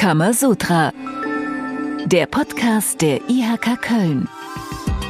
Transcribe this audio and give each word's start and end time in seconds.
Kamasutra. 0.00 0.94
Der 2.06 2.24
Podcast 2.24 3.02
der 3.02 3.20
IHK 3.28 3.82
Köln. 3.82 4.30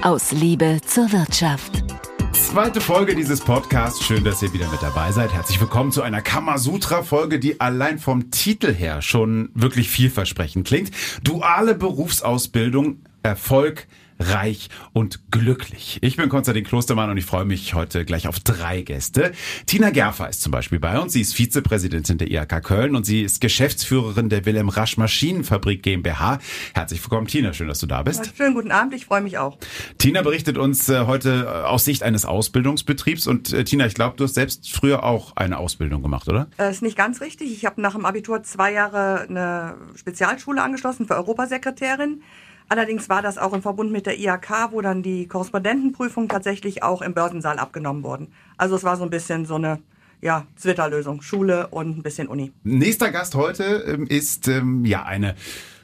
Aus 0.02 0.32
Liebe 0.32 0.80
zur 0.84 1.12
Wirtschaft. 1.12 1.84
Zweite 2.32 2.80
Folge 2.80 3.14
dieses 3.14 3.40
Podcasts. 3.40 4.04
Schön, 4.04 4.24
dass 4.24 4.42
ihr 4.42 4.52
wieder 4.52 4.68
mit 4.68 4.82
dabei 4.82 5.12
seid. 5.12 5.32
Herzlich 5.32 5.60
willkommen 5.60 5.92
zu 5.92 6.02
einer 6.02 6.20
Kamasutra-Folge, 6.22 7.38
die 7.38 7.60
allein 7.60 8.00
vom 8.00 8.32
Titel 8.32 8.74
her 8.74 9.00
schon 9.00 9.50
wirklich 9.54 9.88
vielversprechend 9.88 10.66
klingt. 10.66 10.90
Duale 11.22 11.76
Berufsausbildung, 11.76 12.98
Erfolg, 13.22 13.86
reich 14.20 14.68
und 14.92 15.30
glücklich. 15.30 15.98
Ich 16.02 16.16
bin 16.16 16.28
Konstantin 16.28 16.64
Klostermann 16.64 17.10
und 17.10 17.16
ich 17.16 17.24
freue 17.24 17.46
mich 17.46 17.74
heute 17.74 18.04
gleich 18.04 18.28
auf 18.28 18.38
drei 18.38 18.82
Gäste. 18.82 19.32
Tina 19.66 19.90
Gerfer 19.90 20.28
ist 20.28 20.42
zum 20.42 20.52
Beispiel 20.52 20.78
bei 20.78 20.98
uns. 21.00 21.14
Sie 21.14 21.22
ist 21.22 21.34
Vizepräsidentin 21.34 22.18
der 22.18 22.30
IHK 22.30 22.62
Köln 22.62 22.94
und 22.94 23.06
sie 23.06 23.22
ist 23.22 23.40
Geschäftsführerin 23.40 24.28
der 24.28 24.44
Wilhelm 24.44 24.68
Rasch 24.68 24.98
Maschinenfabrik 24.98 25.82
GmbH. 25.82 26.38
Herzlich 26.74 27.02
willkommen, 27.02 27.26
Tina. 27.26 27.54
Schön, 27.54 27.68
dass 27.68 27.80
du 27.80 27.86
da 27.86 28.02
bist. 28.02 28.32
schönen 28.36 28.54
guten 28.54 28.70
Abend. 28.70 28.92
Ich 28.94 29.06
freue 29.06 29.22
mich 29.22 29.38
auch. 29.38 29.58
Tina 29.96 30.20
berichtet 30.22 30.58
uns 30.58 30.88
äh, 30.88 31.06
heute 31.06 31.46
äh, 31.46 31.66
aus 31.66 31.86
Sicht 31.86 32.02
eines 32.02 32.26
Ausbildungsbetriebs. 32.26 33.26
Und 33.26 33.52
äh, 33.54 33.64
Tina, 33.64 33.86
ich 33.86 33.94
glaube, 33.94 34.16
du 34.16 34.24
hast 34.24 34.34
selbst 34.34 34.70
früher 34.70 35.02
auch 35.02 35.34
eine 35.36 35.56
Ausbildung 35.56 36.02
gemacht, 36.02 36.28
oder? 36.28 36.48
Das 36.58 36.76
ist 36.76 36.82
nicht 36.82 36.96
ganz 36.96 37.22
richtig. 37.22 37.50
Ich 37.52 37.64
habe 37.64 37.80
nach 37.80 37.94
dem 37.94 38.04
Abitur 38.04 38.42
zwei 38.42 38.72
Jahre 38.72 39.22
eine 39.22 39.76
Spezialschule 39.96 40.62
angeschlossen 40.62 41.06
für 41.06 41.14
Europasekretärin. 41.14 42.22
Allerdings 42.70 43.08
war 43.08 43.20
das 43.20 43.36
auch 43.36 43.52
im 43.52 43.62
Verbund 43.62 43.90
mit 43.90 44.06
der 44.06 44.16
IHK, 44.16 44.68
wo 44.70 44.80
dann 44.80 45.02
die 45.02 45.26
Korrespondentenprüfung 45.26 46.28
tatsächlich 46.28 46.84
auch 46.84 47.02
im 47.02 47.14
Börsensaal 47.14 47.58
abgenommen 47.58 48.04
wurden. 48.04 48.32
Also 48.56 48.76
es 48.76 48.84
war 48.84 48.96
so 48.96 49.02
ein 49.02 49.10
bisschen 49.10 49.44
so 49.44 49.56
eine 49.56 49.80
ja, 50.20 50.46
Zwitterlösung. 50.54 51.20
Schule 51.20 51.66
und 51.66 51.98
ein 51.98 52.02
bisschen 52.04 52.28
Uni. 52.28 52.52
Nächster 52.62 53.10
Gast 53.10 53.34
heute 53.34 53.64
ähm, 53.88 54.06
ist 54.06 54.46
ähm, 54.46 54.84
ja 54.84 55.02
eine 55.02 55.34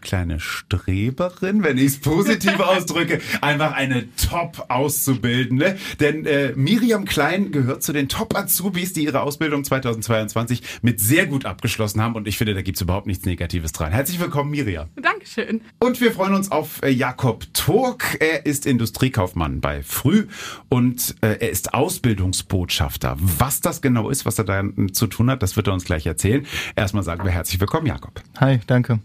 kleine 0.07 0.39
Streberin, 0.39 1.65
wenn 1.65 1.77
ich 1.79 1.87
es 1.87 2.01
positiv 2.01 2.61
ausdrücke, 2.61 3.21
einfach 3.41 3.73
eine 3.73 4.07
Top-Auszubildende. 4.15 5.77
Denn 5.99 6.25
äh, 6.25 6.53
Miriam 6.55 7.05
Klein 7.05 7.51
gehört 7.51 7.83
zu 7.83 7.93
den 7.93 8.09
Top-Azubis, 8.09 8.93
die 8.93 9.05
ihre 9.05 9.23
Ausbildung 9.23 9.65
2022 9.65 10.63
mit 10.83 11.01
sehr 11.01 11.27
gut 11.27 11.45
abgeschlossen 11.45 12.01
haben. 12.01 12.15
Und 12.15 12.29
ich 12.29 12.39
finde, 12.39 12.55
da 12.55 12.63
gibt's 12.63 12.81
überhaupt 12.81 13.09
nichts 13.09 13.27
Negatives 13.27 13.73
dran. 13.73 13.91
Herzlich 13.91 14.21
willkommen, 14.21 14.53
Miriam. 14.53 14.89
Dankeschön. 14.95 15.61
Und 15.81 16.01
wir 16.01 16.13
freuen 16.13 16.35
uns 16.35 16.53
auf 16.53 16.83
äh, 16.83 16.89
Jakob 16.89 17.45
Turk. 17.53 18.17
Er 18.21 18.47
ist 18.47 18.65
Industriekaufmann 18.65 19.61
bei 19.61 19.83
Früh 19.83 20.29
und 20.69 21.17
äh, 21.21 21.39
er 21.41 21.51
ist 21.51 21.75
Ausbildungsbotschafter. 21.75 23.17
Was 23.19 23.61
das 23.61 23.83
genau 23.83 24.09
ist, 24.09 24.25
was 24.25 24.39
er 24.39 24.45
da 24.45 24.63
zu 24.93 25.09
tun 25.09 25.31
hat, 25.31 25.43
das 25.43 25.57
wird 25.57 25.67
er 25.67 25.73
uns 25.73 25.85
gleich 25.85 26.07
erzählen. 26.07 26.47
Erstmal 26.77 27.03
sagen 27.03 27.25
wir 27.25 27.33
herzlich 27.33 27.61
willkommen, 27.61 27.87
Jakob. 27.87 28.23
Hi, 28.39 28.61
danke. 28.69 29.01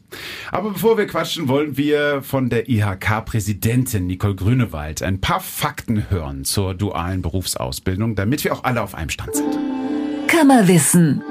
Aber 0.52 0.70
bevor 0.70 0.91
Bevor 0.92 1.04
wir 1.04 1.08
quatschen, 1.08 1.48
wollen 1.48 1.78
wir 1.78 2.22
von 2.22 2.50
der 2.50 2.68
IHK-Präsidentin 2.68 4.08
Nicole 4.08 4.36
Grünewald 4.36 5.02
ein 5.02 5.22
paar 5.22 5.40
Fakten 5.40 6.10
hören 6.10 6.44
zur 6.44 6.74
dualen 6.74 7.22
Berufsausbildung, 7.22 8.16
damit 8.16 8.44
wir 8.44 8.52
auch 8.52 8.66
alle 8.66 8.82
auf 8.82 8.94
einem 8.94 9.10
Stand 9.10 9.34
sind. 9.34 9.58
Kammerwissen. 10.28 11.24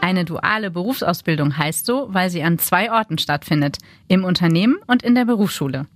Eine 0.00 0.24
duale 0.24 0.70
Berufsausbildung 0.70 1.58
heißt 1.58 1.84
so, 1.84 2.08
weil 2.12 2.30
sie 2.30 2.42
an 2.42 2.58
zwei 2.58 2.90
Orten 2.90 3.18
stattfindet, 3.18 3.76
im 4.08 4.24
Unternehmen 4.24 4.78
und 4.86 5.02
in 5.02 5.14
der 5.14 5.26
Berufsschule. 5.26 5.86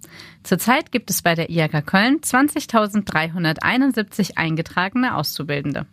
Zurzeit 0.42 0.92
gibt 0.92 1.08
es 1.08 1.22
bei 1.22 1.34
der 1.34 1.48
IHK 1.48 1.86
Köln 1.86 2.20
20.371 2.20 4.36
eingetragene 4.36 5.16
Auszubildende. 5.16 5.86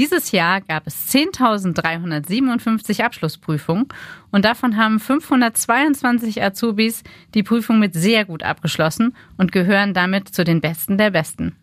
Dieses 0.00 0.32
Jahr 0.32 0.62
gab 0.62 0.86
es 0.86 1.12
10.357 1.12 3.02
Abschlussprüfungen 3.02 3.86
und 4.30 4.46
davon 4.46 4.78
haben 4.78 4.98
522 4.98 6.42
Azubis 6.42 7.02
die 7.34 7.42
Prüfung 7.42 7.78
mit 7.78 7.92
sehr 7.92 8.24
gut 8.24 8.42
abgeschlossen 8.42 9.14
und 9.36 9.52
gehören 9.52 9.92
damit 9.92 10.30
zu 10.30 10.42
den 10.42 10.62
Besten 10.62 10.96
der 10.96 11.10
Besten. 11.10 11.54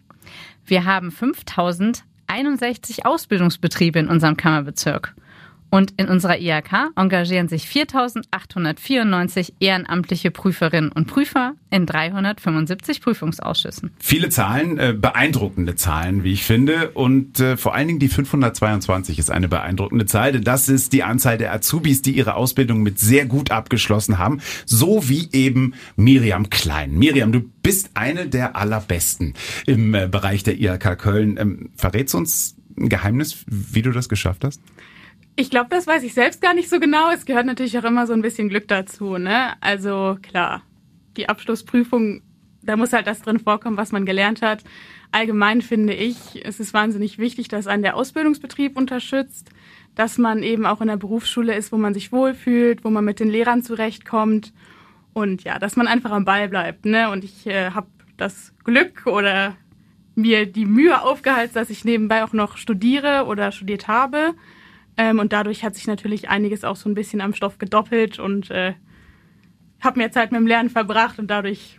Wir 0.68 0.86
haben 0.86 1.10
5.061 1.10 3.06
Ausbildungsbetriebe 3.06 3.98
in 3.98 4.08
unserem 4.08 4.38
Kammerbezirk. 4.38 5.16
Und 5.70 5.94
in 5.98 6.08
unserer 6.08 6.40
IHK 6.40 6.92
engagieren 6.96 7.50
sich 7.50 7.66
4.894 7.66 9.54
ehrenamtliche 9.60 10.32
Prüferinnen 10.32 10.92
und 10.92 11.08
Prüfer 11.08 11.56
in 11.70 11.86
375 11.86 13.02
Prüfungsausschüssen. 13.02 13.92
Viele 14.00 14.30
Zahlen, 14.30 14.78
äh, 14.78 14.96
beeindruckende 14.98 15.76
Zahlen, 15.76 16.24
wie 16.24 16.34
ich 16.34 16.44
finde. 16.44 16.92
Und 16.92 17.40
äh, 17.40 17.58
vor 17.58 17.76
allen 17.76 17.88
Dingen 17.88 18.00
die 18.00 18.08
522 18.08 19.20
ist 19.20 19.30
eine 19.30 19.50
beeindruckende 19.50 20.06
Zahl, 20.06 20.32
denn 20.32 20.44
das 20.44 20.70
ist 20.70 20.94
die 20.94 21.04
Anzahl 21.04 21.38
der 21.38 21.54
Azubis, 21.54 22.02
die 22.02 22.12
ihre 22.12 22.36
Ausbildung 22.36 22.82
mit 22.82 23.00
sehr 23.00 23.26
gut 23.26 23.52
abgeschlossen 23.52 24.18
haben. 24.18 24.40
So 24.66 25.10
wie 25.10 25.30
eben 25.34 25.74
Miriam 25.98 26.50
Klein. 26.50 26.98
Miriam, 26.98 27.32
du 27.32 27.42
bist 27.62 27.92
eine 27.96 28.28
der 28.28 28.56
allerbesten 28.56 29.34
im 29.66 29.94
äh, 29.94 30.08
Bereich 30.08 30.44
der 30.44 30.58
IHK 30.60 30.98
Köln. 30.98 31.38
Ähm, 31.38 31.70
verrätst 31.76 32.16
uns 32.16 32.56
ein 32.78 32.90
Geheimnis, 32.90 33.44
wie 33.48 33.82
du 33.82 33.92
das 33.92 34.08
geschafft 34.08 34.44
hast? 34.44 34.62
Ich 35.40 35.52
glaube, 35.52 35.68
das 35.70 35.86
weiß 35.86 36.02
ich 36.02 36.16
selbst 36.16 36.42
gar 36.42 36.56
nicht 36.56 36.68
so 36.68 36.80
genau. 36.80 37.12
Es 37.12 37.28
gehört 37.28 37.46
natürlich 37.46 37.78
auch 37.78 37.84
immer 37.84 38.08
so 38.08 38.14
ein 38.14 38.24
bisschen 38.24 38.50
Glück 38.50 38.68
dazu. 38.68 39.20
Ne? 39.20 39.54
Also 39.62 40.18
klar, 40.24 40.64
die 41.16 41.30
Abschlussprüfung, 41.30 42.24
da 42.64 42.76
muss 42.76 42.92
halt 42.92 43.06
das 43.06 43.22
drin 43.22 43.40
vorkommen, 43.40 43.78
was 43.78 43.92
man 43.92 44.08
gelernt 44.08 44.42
hat. 44.42 44.64
Allgemein 45.12 45.62
finde 45.62 45.94
ich, 45.94 46.44
es 46.44 46.60
ist 46.60 46.74
wahnsinnig 46.74 47.20
wichtig, 47.20 47.50
dass 47.50 47.68
einen 47.68 47.84
der 47.84 47.96
Ausbildungsbetrieb 47.96 48.76
unterstützt, 48.76 49.52
dass 49.94 50.18
man 50.18 50.42
eben 50.42 50.66
auch 50.66 50.82
in 50.82 50.88
der 50.88 50.98
Berufsschule 50.98 51.54
ist, 51.54 51.72
wo 51.72 51.78
man 51.78 51.94
sich 51.94 52.12
wohlfühlt, 52.12 52.84
wo 52.84 52.90
man 52.90 53.06
mit 53.06 53.20
den 53.20 53.30
Lehrern 53.30 53.62
zurechtkommt 53.62 54.54
und 55.14 55.44
ja, 55.44 55.60
dass 55.60 55.76
man 55.76 55.88
einfach 55.88 56.12
am 56.12 56.26
Ball 56.26 56.50
bleibt. 56.50 56.88
Ne? 56.88 57.12
Und 57.12 57.24
ich 57.24 57.46
äh, 57.46 57.70
habe 57.70 57.88
das 58.18 58.56
Glück 58.64 59.06
oder 59.06 59.56
mir 60.16 60.48
die 60.48 60.66
Mühe 60.66 61.00
aufgehalten, 61.00 61.54
dass 61.54 61.70
ich 61.70 61.86
nebenbei 61.86 62.24
auch 62.24 62.34
noch 62.34 62.58
studiere 62.58 63.26
oder 63.28 63.52
studiert 63.52 63.88
habe 63.88 64.34
ähm, 64.98 65.20
und 65.20 65.34
dadurch 65.34 65.64
hat 65.64 65.76
sich 65.76 65.88
natürlich 65.88 66.30
einiges 66.30 66.64
auch 66.64 66.76
so 66.76 66.90
ein 66.90 66.96
bisschen 66.96 67.22
am 67.22 67.34
Stoff 67.34 67.58
gedoppelt 67.58 68.20
und 68.20 68.52
äh, 68.52 68.74
habe 69.80 70.00
mehr 70.00 70.12
Zeit 70.12 70.32
mit 70.32 70.40
dem 70.40 70.48
Lernen 70.48 70.70
verbracht 70.70 71.20
und 71.20 71.28
dadurch 71.28 71.77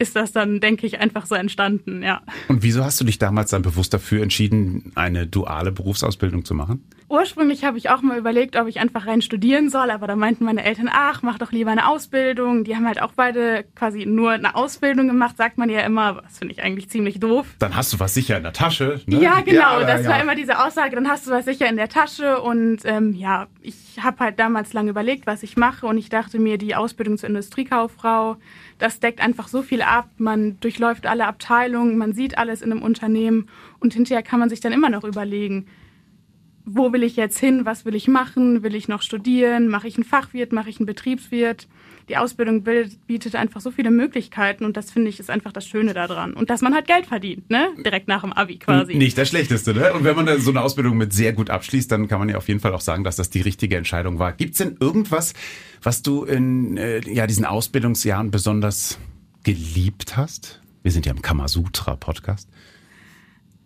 ist 0.00 0.16
das 0.16 0.32
dann, 0.32 0.60
denke 0.60 0.86
ich, 0.86 0.98
einfach 0.98 1.26
so 1.26 1.34
entstanden, 1.34 2.02
ja. 2.02 2.22
Und 2.48 2.62
wieso 2.62 2.82
hast 2.82 3.00
du 3.00 3.04
dich 3.04 3.18
damals 3.18 3.50
dann 3.50 3.60
bewusst 3.60 3.92
dafür 3.92 4.22
entschieden, 4.22 4.92
eine 4.94 5.26
duale 5.26 5.72
Berufsausbildung 5.72 6.44
zu 6.46 6.54
machen? 6.54 6.82
Ursprünglich 7.10 7.64
habe 7.64 7.76
ich 7.76 7.90
auch 7.90 8.02
mal 8.02 8.16
überlegt, 8.16 8.56
ob 8.56 8.68
ich 8.68 8.78
einfach 8.78 9.06
rein 9.06 9.20
studieren 9.20 9.68
soll, 9.68 9.90
aber 9.90 10.06
da 10.06 10.14
meinten 10.14 10.44
meine 10.44 10.64
Eltern, 10.64 10.88
ach, 10.90 11.22
mach 11.22 11.38
doch 11.38 11.50
lieber 11.50 11.72
eine 11.72 11.88
Ausbildung. 11.88 12.62
Die 12.62 12.76
haben 12.76 12.86
halt 12.86 13.02
auch 13.02 13.12
beide 13.14 13.64
quasi 13.74 14.06
nur 14.06 14.30
eine 14.30 14.54
Ausbildung 14.54 15.08
gemacht, 15.08 15.36
sagt 15.36 15.58
man 15.58 15.68
ja 15.68 15.80
immer. 15.80 16.22
Das 16.22 16.38
finde 16.38 16.54
ich 16.54 16.62
eigentlich 16.62 16.88
ziemlich 16.88 17.18
doof. 17.18 17.48
Dann 17.58 17.74
hast 17.74 17.92
du 17.92 17.98
was 17.98 18.14
sicher 18.14 18.36
in 18.36 18.44
der 18.44 18.52
Tasche. 18.52 19.00
Ne? 19.06 19.20
Ja, 19.20 19.40
genau. 19.40 19.80
Ja, 19.80 19.86
das 19.86 20.04
ja. 20.04 20.10
war 20.10 20.22
immer 20.22 20.36
diese 20.36 20.64
Aussage, 20.64 20.94
dann 20.94 21.08
hast 21.08 21.26
du 21.26 21.32
was 21.32 21.44
sicher 21.44 21.68
in 21.68 21.76
der 21.76 21.88
Tasche. 21.88 22.40
Und 22.40 22.82
ähm, 22.84 23.12
ja, 23.12 23.48
ich 23.60 23.98
habe 24.00 24.20
halt 24.20 24.38
damals 24.38 24.72
lange 24.72 24.90
überlegt, 24.90 25.26
was 25.26 25.42
ich 25.42 25.56
mache. 25.56 25.86
Und 25.86 25.98
ich 25.98 26.10
dachte 26.10 26.38
mir, 26.38 26.58
die 26.58 26.76
Ausbildung 26.76 27.18
zur 27.18 27.28
Industriekauffrau, 27.28 28.36
das 28.80 28.98
deckt 28.98 29.20
einfach 29.20 29.46
so 29.46 29.62
viel 29.62 29.82
ab. 29.82 30.08
Man 30.18 30.58
durchläuft 30.60 31.06
alle 31.06 31.26
Abteilungen, 31.26 31.98
man 31.98 32.12
sieht 32.12 32.38
alles 32.38 32.62
in 32.62 32.72
einem 32.72 32.82
Unternehmen 32.82 33.48
und 33.78 33.94
hinterher 33.94 34.22
kann 34.22 34.40
man 34.40 34.48
sich 34.48 34.60
dann 34.60 34.72
immer 34.72 34.90
noch 34.90 35.04
überlegen, 35.04 35.66
wo 36.64 36.92
will 36.92 37.02
ich 37.02 37.16
jetzt 37.16 37.38
hin, 37.38 37.64
was 37.64 37.84
will 37.84 37.94
ich 37.94 38.08
machen, 38.08 38.62
will 38.62 38.74
ich 38.74 38.88
noch 38.88 39.02
studieren, 39.02 39.68
mache 39.68 39.88
ich 39.88 39.96
einen 39.96 40.04
Fachwirt, 40.04 40.52
mache 40.52 40.70
ich 40.70 40.78
einen 40.78 40.86
Betriebswirt. 40.86 41.68
Die 42.08 42.16
Ausbildung 42.16 42.64
bietet 43.06 43.36
einfach 43.36 43.60
so 43.60 43.70
viele 43.70 43.90
Möglichkeiten 43.90 44.64
und 44.64 44.76
das 44.76 44.90
finde 44.90 45.08
ich 45.08 45.20
ist 45.20 45.30
einfach 45.30 45.52
das 45.52 45.66
Schöne 45.66 45.94
daran. 45.94 46.34
Und 46.34 46.50
dass 46.50 46.60
man 46.60 46.74
halt 46.74 46.86
Geld 46.86 47.06
verdient, 47.06 47.50
ne? 47.50 47.68
Direkt 47.84 48.08
nach 48.08 48.22
dem 48.22 48.32
Abi 48.32 48.58
quasi. 48.58 48.94
Nicht 48.94 49.16
das 49.18 49.28
Schlechteste, 49.28 49.74
ne? 49.74 49.92
Und 49.92 50.04
wenn 50.04 50.16
man 50.16 50.40
so 50.40 50.50
eine 50.50 50.62
Ausbildung 50.62 50.96
mit 50.96 51.12
sehr 51.12 51.32
gut 51.32 51.50
abschließt, 51.50 51.90
dann 51.90 52.08
kann 52.08 52.18
man 52.18 52.28
ja 52.28 52.36
auf 52.36 52.48
jeden 52.48 52.60
Fall 52.60 52.74
auch 52.74 52.80
sagen, 52.80 53.04
dass 53.04 53.16
das 53.16 53.30
die 53.30 53.40
richtige 53.40 53.76
Entscheidung 53.76 54.18
war. 54.18 54.32
Gibt 54.32 54.52
es 54.52 54.58
denn 54.58 54.76
irgendwas, 54.80 55.34
was 55.82 56.02
du 56.02 56.24
in 56.24 56.76
äh, 56.76 57.00
ja, 57.12 57.26
diesen 57.26 57.44
Ausbildungsjahren 57.44 58.30
besonders 58.30 58.98
geliebt 59.44 60.16
hast? 60.16 60.60
Wir 60.82 60.92
sind 60.92 61.06
ja 61.06 61.12
im 61.12 61.22
Kamasutra-Podcast. 61.22 62.48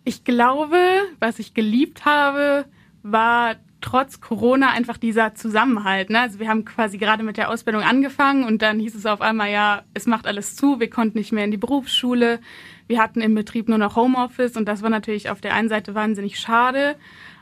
Ich 0.03 0.23
glaube, 0.23 0.77
was 1.19 1.39
ich 1.39 1.53
geliebt 1.53 2.05
habe, 2.05 2.65
war 3.01 3.55
trotz 3.81 4.19
Corona 4.19 4.71
einfach 4.71 4.97
dieser 4.97 5.35
Zusammenhalt. 5.35 6.09
Ne? 6.09 6.21
Also 6.21 6.39
wir 6.39 6.49
haben 6.49 6.65
quasi 6.65 6.97
gerade 6.97 7.23
mit 7.23 7.37
der 7.37 7.49
Ausbildung 7.49 7.83
angefangen 7.83 8.43
und 8.43 8.61
dann 8.61 8.79
hieß 8.79 8.95
es 8.95 9.05
auf 9.05 9.21
einmal, 9.21 9.51
ja, 9.51 9.83
es 9.93 10.07
macht 10.07 10.27
alles 10.27 10.55
zu, 10.55 10.79
wir 10.79 10.89
konnten 10.89 11.17
nicht 11.17 11.31
mehr 11.31 11.45
in 11.45 11.51
die 11.51 11.57
Berufsschule, 11.57 12.39
wir 12.87 12.99
hatten 12.99 13.21
im 13.21 13.35
Betrieb 13.35 13.69
nur 13.69 13.77
noch 13.77 13.95
Homeoffice 13.95 14.57
und 14.57 14.65
das 14.67 14.81
war 14.81 14.89
natürlich 14.89 15.29
auf 15.29 15.41
der 15.41 15.53
einen 15.53 15.69
Seite 15.69 15.95
wahnsinnig 15.95 16.39
schade. 16.39 16.95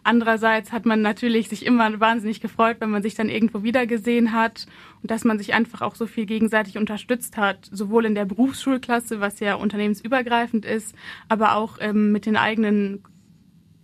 Andererseits 0.06 0.74
hat 0.74 0.86
man 0.86 1.02
natürlich 1.02 1.48
sich 1.48 1.66
immer 1.66 2.00
wahnsinnig 2.00 2.42
gefreut, 2.42 2.78
wenn 2.80 2.90
man 2.90 3.04
sich 3.04 3.16
dann 3.16 3.30
irgendwo 3.30 3.64
wiedergesehen 3.64 4.34
hat 4.34 4.66
und 5.02 5.12
dass 5.12 5.24
man 5.24 5.38
sich 5.38 5.54
einfach 5.54 5.82
auch 5.82 5.96
so 5.96 6.08
viel 6.08 6.26
gegenseitig 6.26 6.78
unterstützt 6.78 7.38
hat, 7.38 7.70
sowohl 7.72 8.06
in 8.06 8.16
der 8.16 8.26
Berufsschulklasse, 8.26 9.22
was 9.22 9.40
ja 9.40 9.56
unternehmensübergreifend 9.56 10.66
ist, 10.66 10.94
aber 11.30 11.56
auch 11.56 11.78
ähm, 11.80 12.12
mit 12.12 12.26
den 12.26 12.36
eigenen 12.36 13.02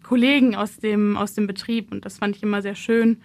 Kollegen 0.09 0.55
aus 0.55 0.77
dem, 0.77 1.15
aus 1.17 1.33
dem 1.35 1.45
Betrieb 1.47 1.91
und 1.91 2.03
das 2.05 2.17
fand 2.17 2.35
ich 2.35 2.41
immer 2.43 2.61
sehr 2.63 2.75
schön. 2.75 3.17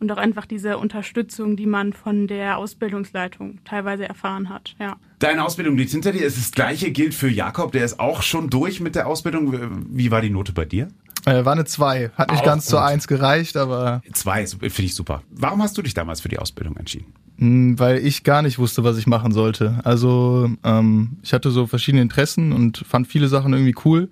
und 0.00 0.10
auch 0.10 0.16
einfach 0.16 0.46
diese 0.46 0.78
Unterstützung, 0.78 1.54
die 1.56 1.66
man 1.66 1.92
von 1.92 2.26
der 2.26 2.58
Ausbildungsleitung 2.58 3.60
teilweise 3.64 4.08
erfahren 4.08 4.48
hat. 4.48 4.74
Ja. 4.80 4.96
Deine 5.20 5.44
Ausbildung 5.44 5.76
liegt 5.76 5.92
hinter 5.92 6.10
dir. 6.10 6.24
Das 6.24 6.50
gleiche 6.50 6.90
gilt 6.90 7.14
für 7.14 7.28
Jakob, 7.30 7.70
der 7.70 7.84
ist 7.84 8.00
auch 8.00 8.22
schon 8.22 8.50
durch 8.50 8.80
mit 8.80 8.96
der 8.96 9.06
Ausbildung. 9.06 9.86
Wie 9.90 10.10
war 10.10 10.20
die 10.20 10.30
Note 10.30 10.52
bei 10.52 10.64
dir? 10.64 10.88
Äh, 11.24 11.44
war 11.44 11.52
eine 11.52 11.64
2. 11.66 12.10
Hat 12.16 12.32
nicht 12.32 12.40
Auch 12.40 12.44
ganz 12.44 12.64
gut. 12.64 12.70
zur 12.70 12.84
1 12.84 13.06
gereicht, 13.06 13.56
aber 13.56 14.02
Zwei, 14.12 14.44
finde 14.44 14.82
ich 14.82 14.96
super. 14.96 15.22
Warum 15.30 15.62
hast 15.62 15.78
du 15.78 15.82
dich 15.82 15.94
damals 15.94 16.20
für 16.20 16.28
die 16.28 16.40
Ausbildung 16.40 16.76
entschieden? 16.76 17.12
mh, 17.36 17.78
weil 17.78 17.98
ich 18.04 18.24
gar 18.24 18.42
nicht 18.42 18.58
wusste, 18.58 18.82
was 18.82 18.98
ich 18.98 19.06
machen 19.06 19.30
sollte. 19.30 19.78
Also 19.84 20.50
ähm, 20.64 21.18
ich 21.22 21.32
hatte 21.32 21.52
so 21.52 21.68
verschiedene 21.68 22.02
Interessen 22.02 22.50
und 22.52 22.78
fand 22.88 23.06
viele 23.06 23.28
Sachen 23.28 23.52
irgendwie 23.52 23.76
cool, 23.84 24.10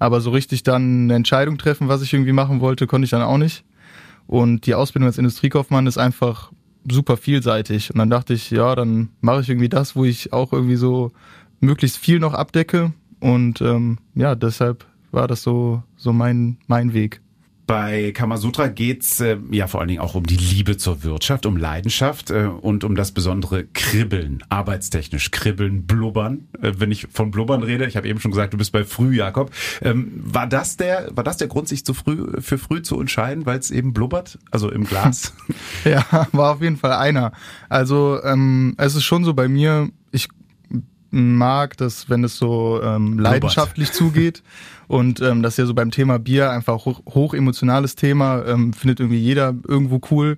aber 0.00 0.20
so 0.20 0.30
richtig 0.30 0.64
dann 0.64 1.04
eine 1.04 1.14
Entscheidung 1.14 1.58
treffen, 1.58 1.86
was 1.86 2.02
ich 2.02 2.12
irgendwie 2.12 2.32
machen 2.32 2.60
wollte, 2.60 2.88
konnte 2.88 3.04
ich 3.04 3.10
dann 3.10 3.22
auch 3.22 3.38
nicht. 3.38 3.64
Und 4.26 4.66
die 4.66 4.74
Ausbildung 4.74 5.06
als 5.06 5.18
Industriekaufmann 5.18 5.86
ist 5.86 5.98
einfach 5.98 6.50
super 6.90 7.16
vielseitig. 7.16 7.92
Und 7.92 7.98
dann 7.98 8.10
dachte 8.10 8.32
ich, 8.32 8.50
ja, 8.50 8.74
dann 8.74 9.10
mache 9.20 9.42
ich 9.42 9.48
irgendwie 9.50 9.68
das, 9.68 9.94
wo 9.94 10.04
ich 10.04 10.32
auch 10.32 10.52
irgendwie 10.52 10.76
so 10.76 11.12
möglichst 11.60 11.98
viel 11.98 12.18
noch 12.18 12.32
abdecke. 12.32 12.92
Und 13.20 13.60
ähm, 13.60 13.98
ja, 14.14 14.34
deshalb 14.34 14.86
war 15.12 15.28
das 15.28 15.42
so, 15.42 15.82
so 15.96 16.12
mein, 16.14 16.56
mein 16.66 16.94
Weg. 16.94 17.20
Bei 17.70 18.10
Kamasutra 18.10 18.66
geht's 18.66 19.20
äh, 19.20 19.36
ja 19.52 19.68
vor 19.68 19.78
allen 19.78 19.86
Dingen 19.86 20.00
auch 20.00 20.16
um 20.16 20.26
die 20.26 20.34
Liebe 20.34 20.76
zur 20.76 21.04
Wirtschaft, 21.04 21.46
um 21.46 21.56
Leidenschaft 21.56 22.32
äh, 22.32 22.46
und 22.46 22.82
um 22.82 22.96
das 22.96 23.12
besondere 23.12 23.64
Kribbeln, 23.64 24.42
arbeitstechnisch 24.48 25.30
Kribbeln, 25.30 25.86
Blubbern. 25.86 26.48
Äh, 26.60 26.72
wenn 26.78 26.90
ich 26.90 27.06
von 27.12 27.30
Blubbern 27.30 27.62
rede, 27.62 27.86
ich 27.86 27.96
habe 27.96 28.08
eben 28.08 28.18
schon 28.18 28.32
gesagt, 28.32 28.54
du 28.54 28.58
bist 28.58 28.72
bei 28.72 28.82
Früh, 28.82 29.14
Jakob. 29.14 29.52
Ähm, 29.82 30.10
war 30.16 30.48
das 30.48 30.78
der, 30.78 31.10
war 31.14 31.22
das 31.22 31.36
der 31.36 31.46
Grund, 31.46 31.68
sich 31.68 31.84
zu 31.84 31.94
früh 31.94 32.40
für 32.40 32.58
früh 32.58 32.82
zu 32.82 33.00
entscheiden, 33.00 33.46
weil 33.46 33.60
es 33.60 33.70
eben 33.70 33.92
blubbert, 33.92 34.40
also 34.50 34.68
im 34.68 34.82
Glas? 34.82 35.32
Ja, 35.84 36.04
war 36.32 36.54
auf 36.54 36.62
jeden 36.62 36.76
Fall 36.76 36.92
einer. 36.94 37.30
Also 37.68 38.20
ähm, 38.24 38.74
es 38.78 38.96
ist 38.96 39.04
schon 39.04 39.24
so 39.24 39.32
bei 39.32 39.46
mir, 39.46 39.90
mag 41.10 41.76
das, 41.76 42.08
wenn 42.08 42.24
es 42.24 42.36
so 42.36 42.80
ähm, 42.82 43.18
leidenschaftlich 43.18 43.92
zugeht 43.92 44.42
und 44.88 45.20
ähm, 45.20 45.42
das 45.42 45.54
ist 45.54 45.58
ja 45.58 45.66
so 45.66 45.74
beim 45.74 45.90
Thema 45.90 46.18
Bier 46.18 46.50
einfach 46.50 46.84
hoch, 46.84 47.02
hoch 47.08 47.34
emotionales 47.34 47.94
Thema, 47.96 48.44
ähm, 48.46 48.72
findet 48.72 49.00
irgendwie 49.00 49.20
jeder 49.20 49.54
irgendwo 49.66 50.00
cool. 50.10 50.36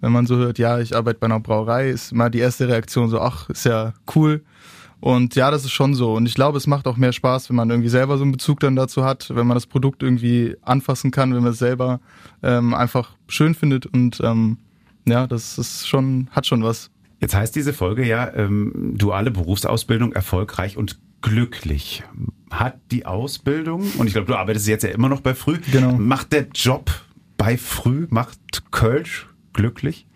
Wenn 0.00 0.12
man 0.12 0.26
so 0.26 0.36
hört, 0.36 0.58
ja, 0.58 0.80
ich 0.80 0.96
arbeite 0.96 1.20
bei 1.20 1.26
einer 1.26 1.38
Brauerei, 1.38 1.88
ist 1.88 2.12
mal 2.12 2.28
die 2.28 2.40
erste 2.40 2.66
Reaktion 2.66 3.08
so, 3.08 3.20
ach, 3.20 3.48
ist 3.50 3.64
ja 3.64 3.94
cool. 4.16 4.42
Und 5.02 5.34
ja, 5.34 5.50
das 5.50 5.64
ist 5.64 5.72
schon 5.72 5.94
so. 5.94 6.14
Und 6.14 6.26
ich 6.26 6.34
glaube, 6.34 6.56
es 6.56 6.68
macht 6.68 6.86
auch 6.86 6.96
mehr 6.96 7.12
Spaß, 7.12 7.48
wenn 7.48 7.56
man 7.56 7.70
irgendwie 7.70 7.88
selber 7.88 8.18
so 8.18 8.22
einen 8.22 8.30
Bezug 8.30 8.60
dann 8.60 8.76
dazu 8.76 9.04
hat, 9.04 9.30
wenn 9.34 9.48
man 9.48 9.56
das 9.56 9.66
Produkt 9.66 10.00
irgendwie 10.00 10.56
anfassen 10.62 11.10
kann, 11.10 11.34
wenn 11.34 11.42
man 11.42 11.50
es 11.50 11.58
selber 11.58 12.00
ähm, 12.40 12.72
einfach 12.72 13.16
schön 13.26 13.56
findet. 13.56 13.86
Und 13.86 14.20
ähm, 14.22 14.58
ja, 15.04 15.26
das 15.26 15.58
ist 15.58 15.88
schon, 15.88 16.28
hat 16.30 16.46
schon 16.46 16.62
was. 16.62 16.92
Jetzt 17.22 17.34
heißt 17.36 17.54
diese 17.54 17.72
Folge 17.72 18.04
ja 18.04 18.34
ähm, 18.34 18.94
duale 18.98 19.30
Berufsausbildung 19.30 20.12
erfolgreich 20.12 20.76
und 20.76 20.98
glücklich. 21.22 22.02
Hat 22.50 22.78
die 22.90 23.06
Ausbildung, 23.06 23.84
und 23.96 24.08
ich 24.08 24.12
glaube, 24.12 24.26
du 24.26 24.34
arbeitest 24.34 24.66
jetzt 24.66 24.82
ja 24.82 24.90
immer 24.90 25.08
noch 25.08 25.20
bei 25.20 25.34
Früh, 25.34 25.58
Genau. 25.70 25.92
macht 25.92 26.32
der 26.32 26.48
Job 26.52 26.90
bei 27.38 27.56
Früh, 27.56 28.06
macht 28.10 28.38
Kölsch 28.72 29.28
glücklich? 29.52 30.06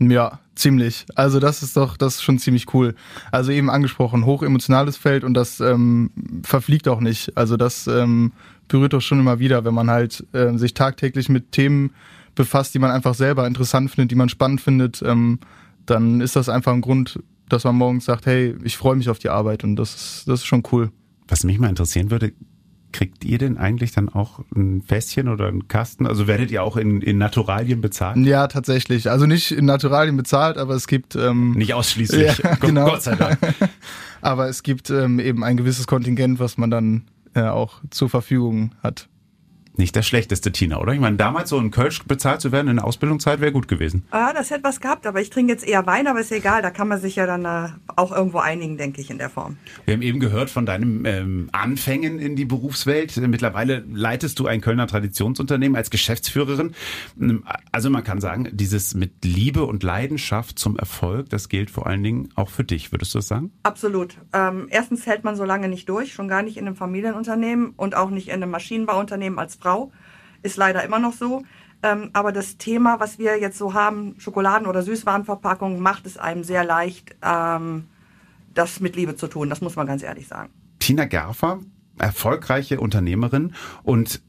Ja, 0.00 0.40
ziemlich. 0.54 1.04
Also 1.14 1.38
das 1.38 1.62
ist 1.62 1.76
doch, 1.76 1.96
das 1.98 2.14
ist 2.16 2.22
schon 2.22 2.38
ziemlich 2.38 2.72
cool. 2.74 2.94
Also 3.30 3.52
eben 3.52 3.68
angesprochen, 3.70 4.24
hochemotionales 4.24 4.96
Feld 4.96 5.22
und 5.22 5.34
das 5.34 5.60
ähm, 5.60 6.10
verfliegt 6.44 6.88
auch 6.88 7.00
nicht. 7.00 7.36
Also 7.36 7.56
das 7.58 7.86
ähm, 7.86 8.32
berührt 8.68 8.94
doch 8.94 9.02
schon 9.02 9.20
immer 9.20 9.38
wieder, 9.38 9.64
wenn 9.66 9.74
man 9.74 9.90
halt 9.90 10.26
ähm, 10.32 10.56
sich 10.58 10.72
tagtäglich 10.74 11.28
mit 11.28 11.52
Themen 11.52 11.90
befasst, 12.34 12.74
die 12.74 12.78
man 12.78 12.90
einfach 12.90 13.14
selber 13.14 13.46
interessant 13.46 13.90
findet, 13.90 14.10
die 14.10 14.16
man 14.16 14.28
spannend 14.30 14.60
findet, 14.62 15.02
ähm, 15.02 15.38
dann 15.86 16.20
ist 16.20 16.36
das 16.36 16.48
einfach 16.48 16.72
ein 16.72 16.80
Grund, 16.80 17.20
dass 17.48 17.64
man 17.64 17.76
morgens 17.76 18.04
sagt, 18.06 18.26
hey, 18.26 18.54
ich 18.64 18.76
freue 18.76 18.96
mich 18.96 19.08
auf 19.08 19.18
die 19.18 19.28
Arbeit 19.28 19.64
und 19.64 19.76
das 19.76 19.94
ist, 19.94 20.28
das 20.28 20.40
ist 20.40 20.46
schon 20.46 20.62
cool. 20.72 20.90
Was 21.28 21.44
mich 21.44 21.58
mal 21.58 21.68
interessieren 21.68 22.10
würde, 22.10 22.32
kriegt 22.92 23.24
ihr 23.24 23.38
denn 23.38 23.58
eigentlich 23.58 23.92
dann 23.92 24.08
auch 24.08 24.40
ein 24.54 24.80
Fässchen 24.80 25.28
oder 25.28 25.48
einen 25.48 25.68
Kasten? 25.68 26.06
Also 26.06 26.26
werdet 26.26 26.50
ihr 26.50 26.62
auch 26.62 26.76
in, 26.76 27.02
in 27.02 27.18
Naturalien 27.18 27.80
bezahlt? 27.80 28.16
Ja, 28.18 28.46
tatsächlich. 28.46 29.10
Also 29.10 29.26
nicht 29.26 29.50
in 29.50 29.64
Naturalien 29.64 30.16
bezahlt, 30.16 30.58
aber 30.58 30.74
es 30.74 30.86
gibt 30.86 31.16
ähm, 31.16 31.52
Nicht 31.52 31.74
ausschließlich. 31.74 32.38
Ja, 32.44 32.50
Gott, 32.50 32.60
genau. 32.60 32.86
Gott 32.86 33.02
sei 33.02 33.16
Dank. 33.16 33.38
Aber 34.20 34.48
es 34.48 34.62
gibt 34.62 34.88
ähm, 34.88 35.18
eben 35.18 35.44
ein 35.44 35.58
gewisses 35.58 35.86
Kontingent, 35.86 36.38
was 36.38 36.56
man 36.56 36.70
dann 36.70 37.04
äh, 37.34 37.42
auch 37.42 37.82
zur 37.90 38.08
Verfügung 38.08 38.70
hat. 38.82 39.08
Nicht 39.76 39.96
das 39.96 40.06
schlechteste, 40.06 40.52
Tina, 40.52 40.78
oder? 40.78 40.92
Ich 40.92 41.00
meine, 41.00 41.16
damals 41.16 41.50
so 41.50 41.58
in 41.58 41.70
Kölsch 41.70 42.02
bezahlt 42.04 42.40
zu 42.40 42.52
werden 42.52 42.68
in 42.68 42.76
der 42.76 42.84
Ausbildungszeit 42.84 43.40
wäre 43.40 43.52
gut 43.52 43.66
gewesen. 43.66 44.04
Ah, 44.10 44.32
das 44.32 44.50
hätte 44.50 44.64
was 44.64 44.80
gehabt, 44.80 45.06
aber 45.06 45.20
ich 45.20 45.30
trinke 45.30 45.52
jetzt 45.52 45.66
eher 45.66 45.84
Wein, 45.86 46.06
aber 46.06 46.20
ist 46.20 46.30
egal, 46.30 46.62
da 46.62 46.70
kann 46.70 46.86
man 46.88 47.00
sich 47.00 47.16
ja 47.16 47.26
dann 47.26 47.44
äh, 47.44 47.68
auch 47.96 48.12
irgendwo 48.12 48.38
einigen, 48.38 48.76
denke 48.76 49.00
ich, 49.00 49.10
in 49.10 49.18
der 49.18 49.30
Form. 49.30 49.56
Wir 49.84 49.94
haben 49.94 50.02
eben 50.02 50.20
gehört 50.20 50.50
von 50.50 50.64
deinem 50.64 51.04
ähm, 51.06 51.48
Anfängen 51.52 52.18
in 52.18 52.36
die 52.36 52.44
Berufswelt. 52.44 53.16
Mittlerweile 53.16 53.84
leitest 53.92 54.38
du 54.38 54.46
ein 54.46 54.60
Kölner 54.60 54.86
Traditionsunternehmen 54.86 55.76
als 55.76 55.90
Geschäftsführerin. 55.90 56.74
Ähm, 57.20 57.44
Also 57.72 57.90
man 57.90 58.04
kann 58.04 58.20
sagen, 58.20 58.48
dieses 58.52 58.94
mit 58.94 59.24
Liebe 59.24 59.64
und 59.64 59.82
Leidenschaft 59.82 60.58
zum 60.58 60.76
Erfolg, 60.76 61.28
das 61.30 61.48
gilt 61.48 61.70
vor 61.70 61.86
allen 61.88 62.04
Dingen 62.04 62.28
auch 62.36 62.48
für 62.50 62.62
dich. 62.62 62.92
Würdest 62.92 63.14
du 63.14 63.18
das 63.18 63.26
sagen? 63.26 63.50
Absolut. 63.64 64.16
Ähm, 64.32 64.68
erstens 64.70 65.06
hält 65.06 65.24
man 65.24 65.34
so 65.34 65.44
lange 65.44 65.68
nicht 65.68 65.88
durch, 65.88 66.12
schon 66.12 66.28
gar 66.28 66.42
nicht 66.42 66.56
in 66.56 66.66
einem 66.66 66.76
Familienunternehmen 66.76 67.70
und 67.76 67.96
auch 67.96 68.10
nicht 68.10 68.28
in 68.28 68.34
einem 68.34 68.50
Maschinenbauunternehmen 68.52 69.38
als 69.40 69.56
Frau. 69.64 69.90
Ist 70.42 70.58
leider 70.58 70.84
immer 70.84 70.98
noch 70.98 71.14
so. 71.14 71.42
Ähm, 71.82 72.10
aber 72.12 72.32
das 72.32 72.58
Thema, 72.58 73.00
was 73.00 73.18
wir 73.18 73.40
jetzt 73.40 73.56
so 73.56 73.72
haben, 73.72 74.14
Schokoladen- 74.18 74.66
oder 74.66 74.82
Süßwarenverpackung, 74.82 75.80
macht 75.80 76.06
es 76.06 76.18
einem 76.18 76.44
sehr 76.44 76.64
leicht, 76.64 77.16
ähm, 77.22 77.86
das 78.52 78.80
mit 78.80 78.94
Liebe 78.94 79.16
zu 79.16 79.26
tun. 79.26 79.48
Das 79.48 79.62
muss 79.62 79.74
man 79.76 79.86
ganz 79.86 80.02
ehrlich 80.02 80.28
sagen. 80.28 80.50
Tina 80.80 81.06
Gerfer, 81.06 81.60
erfolgreiche 81.98 82.78
Unternehmerin 82.78 83.54
und 83.82 84.20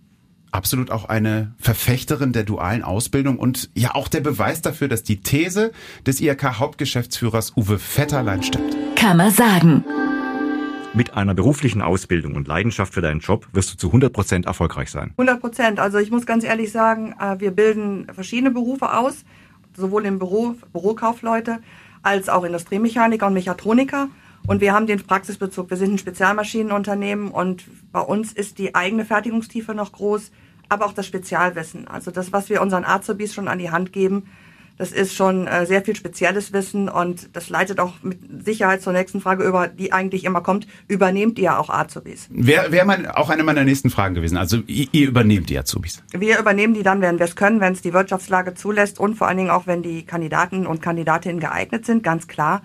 absolut 0.51 0.89
auch 0.89 1.05
eine 1.05 1.53
Verfechterin 1.57 2.31
der 2.31 2.43
dualen 2.43 2.81
Ausbildung 2.81 3.37
und 3.37 3.69
ja 3.75 3.93
auch 3.93 4.07
der 4.07 4.21
Beweis 4.21 4.61
dafür, 4.61 4.87
dass 4.87 5.03
die 5.03 5.19
These 5.19 5.73
des 6.07 6.21
IHK-Hauptgeschäftsführers 6.21 7.57
Uwe 7.57 7.77
Vetterlein 7.77 8.41
stimmt. 8.41 8.75
Kann 8.95 9.17
man 9.17 9.31
sagen. 9.31 9.83
Mit 10.95 11.13
einer 11.13 11.33
beruflichen 11.33 11.81
Ausbildung 11.81 12.35
und 12.35 12.47
Leidenschaft 12.47 12.93
für 12.93 13.01
deinen 13.01 13.19
Job 13.19 13.49
wirst 13.51 13.73
du 13.73 13.77
zu 13.77 13.87
100 13.87 14.13
Prozent 14.13 14.45
erfolgreich 14.45 14.89
sein. 14.89 15.11
100 15.17 15.41
Prozent. 15.41 15.77
Also 15.77 15.97
ich 15.97 16.09
muss 16.09 16.25
ganz 16.25 16.45
ehrlich 16.45 16.71
sagen, 16.71 17.13
äh, 17.19 17.37
wir 17.37 17.51
bilden 17.51 18.07
verschiedene 18.13 18.49
Berufe 18.49 18.93
aus, 18.93 19.25
sowohl 19.75 20.05
im 20.05 20.19
Büro, 20.19 20.55
Bürokaufleute, 20.71 21.59
als 22.01 22.29
auch 22.29 22.45
Industriemechaniker 22.45 23.27
und 23.27 23.33
Mechatroniker. 23.33 24.07
Und 24.47 24.61
wir 24.61 24.71
haben 24.71 24.87
den 24.87 25.03
Praxisbezug. 25.03 25.69
Wir 25.69 25.75
sind 25.75 25.95
ein 25.95 25.97
Spezialmaschinenunternehmen 25.97 27.29
und 27.29 27.65
bei 27.91 27.99
uns 27.99 28.31
ist 28.31 28.57
die 28.57 28.73
eigene 28.73 29.03
Fertigungstiefe 29.03 29.73
noch 29.73 29.91
groß, 29.91 30.31
aber 30.69 30.85
auch 30.85 30.93
das 30.93 31.05
Spezialwissen. 31.05 31.89
Also 31.89 32.09
das, 32.09 32.31
was 32.31 32.49
wir 32.49 32.61
unseren 32.61 32.85
Azubis 32.85 33.33
schon 33.33 33.49
an 33.49 33.59
die 33.59 33.69
Hand 33.69 33.91
geben, 33.91 34.27
das 34.77 34.91
ist 34.91 35.13
schon 35.13 35.47
äh, 35.47 35.65
sehr 35.65 35.81
viel 35.81 35.95
spezielles 35.95 36.51
Wissen 36.51 36.89
und 36.89 37.35
das 37.35 37.49
leitet 37.49 37.79
auch 37.79 37.93
mit 38.03 38.45
Sicherheit 38.45 38.81
zur 38.81 38.93
nächsten 38.93 39.21
Frage 39.21 39.43
über, 39.43 39.67
die 39.67 39.93
eigentlich 39.93 40.25
immer 40.25 40.41
kommt. 40.41 40.67
Übernehmt 40.87 41.39
ihr 41.39 41.57
auch 41.57 41.69
Azubis? 41.69 42.27
Wäre 42.29 42.71
wär 42.71 42.85
mein, 42.85 43.07
auch 43.07 43.29
eine 43.29 43.43
meiner 43.43 43.63
nächsten 43.63 43.89
Fragen 43.89 44.15
gewesen. 44.15 44.37
Also 44.37 44.57
ihr, 44.67 44.87
ihr 44.91 45.07
übernehmt 45.07 45.49
die 45.49 45.57
Azubis. 45.57 46.03
Wir 46.11 46.39
übernehmen 46.39 46.73
die 46.73 46.83
dann, 46.83 47.01
wenn 47.01 47.19
wir 47.19 47.25
es 47.25 47.35
können, 47.35 47.61
wenn 47.61 47.73
es 47.73 47.81
die 47.81 47.93
Wirtschaftslage 47.93 48.53
zulässt 48.53 48.99
und 48.99 49.15
vor 49.15 49.27
allen 49.27 49.37
Dingen 49.37 49.49
auch, 49.49 49.65
wenn 49.65 49.81
die 49.81 50.05
Kandidaten 50.05 50.67
und 50.67 50.81
Kandidatinnen 50.81 51.39
geeignet 51.39 51.85
sind, 51.85 52.03
ganz 52.03 52.27
klar. 52.27 52.61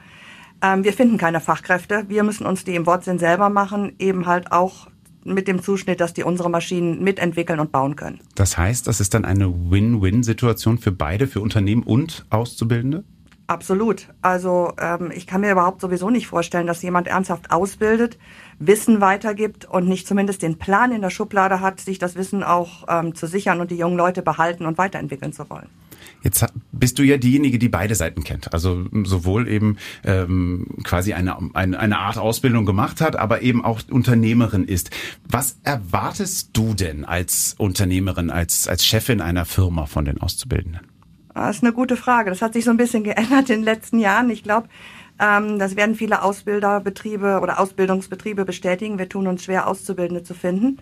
Ähm, 0.62 0.84
wir 0.84 0.92
finden 0.92 1.16
keine 1.16 1.40
Fachkräfte. 1.40 2.04
Wir 2.08 2.24
müssen 2.24 2.44
uns 2.44 2.64
die 2.64 2.74
im 2.74 2.86
Wortsinn 2.86 3.18
selber 3.18 3.50
machen, 3.50 3.92
eben 3.98 4.26
halt 4.26 4.50
auch 4.52 4.89
mit 5.24 5.48
dem 5.48 5.62
Zuschnitt, 5.62 6.00
dass 6.00 6.14
die 6.14 6.24
unsere 6.24 6.50
Maschinen 6.50 7.02
mitentwickeln 7.02 7.60
und 7.60 7.72
bauen 7.72 7.96
können. 7.96 8.20
Das 8.34 8.56
heißt, 8.56 8.86
das 8.86 9.00
ist 9.00 9.14
dann 9.14 9.24
eine 9.24 9.70
Win-Win-Situation 9.70 10.78
für 10.78 10.92
beide, 10.92 11.26
für 11.26 11.40
Unternehmen 11.40 11.82
und 11.82 12.26
Auszubildende? 12.30 13.04
Absolut. 13.50 14.06
Also 14.22 14.74
ähm, 14.78 15.10
ich 15.12 15.26
kann 15.26 15.40
mir 15.40 15.50
überhaupt 15.50 15.80
sowieso 15.80 16.08
nicht 16.08 16.28
vorstellen, 16.28 16.68
dass 16.68 16.82
jemand 16.82 17.08
ernsthaft 17.08 17.50
ausbildet, 17.50 18.16
Wissen 18.60 19.00
weitergibt 19.00 19.64
und 19.64 19.88
nicht 19.88 20.06
zumindest 20.06 20.42
den 20.42 20.56
Plan 20.56 20.92
in 20.92 21.02
der 21.02 21.10
Schublade 21.10 21.60
hat, 21.60 21.80
sich 21.80 21.98
das 21.98 22.14
Wissen 22.14 22.44
auch 22.44 22.84
ähm, 22.88 23.16
zu 23.16 23.26
sichern 23.26 23.60
und 23.60 23.72
die 23.72 23.76
jungen 23.76 23.96
Leute 23.96 24.22
behalten 24.22 24.66
und 24.66 24.78
weiterentwickeln 24.78 25.32
zu 25.32 25.50
wollen. 25.50 25.68
Jetzt 26.22 26.44
bist 26.72 26.98
du 26.98 27.02
ja 27.02 27.16
diejenige, 27.16 27.58
die 27.58 27.68
beide 27.68 27.94
Seiten 27.94 28.24
kennt. 28.24 28.52
Also 28.52 28.86
sowohl 29.04 29.48
eben 29.48 29.76
ähm, 30.04 30.66
quasi 30.84 31.12
eine, 31.12 31.36
eine, 31.54 31.78
eine 31.78 31.98
Art 31.98 32.18
Ausbildung 32.18 32.66
gemacht 32.66 33.00
hat, 33.00 33.16
aber 33.16 33.42
eben 33.42 33.64
auch 33.64 33.80
Unternehmerin 33.90 34.64
ist. 34.64 34.90
Was 35.28 35.58
erwartest 35.62 36.50
du 36.52 36.74
denn 36.74 37.04
als 37.04 37.54
Unternehmerin, 37.58 38.30
als, 38.30 38.68
als 38.68 38.84
Chefin 38.84 39.20
einer 39.20 39.44
Firma 39.44 39.86
von 39.86 40.04
den 40.04 40.20
Auszubildenden? 40.20 40.80
Das 41.34 41.56
ist 41.56 41.62
eine 41.62 41.72
gute 41.72 41.96
Frage. 41.96 42.30
Das 42.30 42.42
hat 42.42 42.52
sich 42.52 42.64
so 42.64 42.70
ein 42.70 42.76
bisschen 42.76 43.04
geändert 43.04 43.50
in 43.50 43.60
den 43.60 43.64
letzten 43.64 43.98
Jahren. 43.98 44.30
Ich 44.30 44.42
glaube, 44.42 44.68
ähm, 45.20 45.58
das 45.58 45.76
werden 45.76 45.94
viele 45.94 46.22
Ausbilderbetriebe 46.22 47.40
oder 47.42 47.60
Ausbildungsbetriebe 47.60 48.44
bestätigen. 48.44 48.98
Wir 48.98 49.08
tun 49.08 49.26
uns 49.26 49.44
schwer, 49.44 49.66
Auszubildende 49.66 50.22
zu 50.22 50.34
finden. 50.34 50.78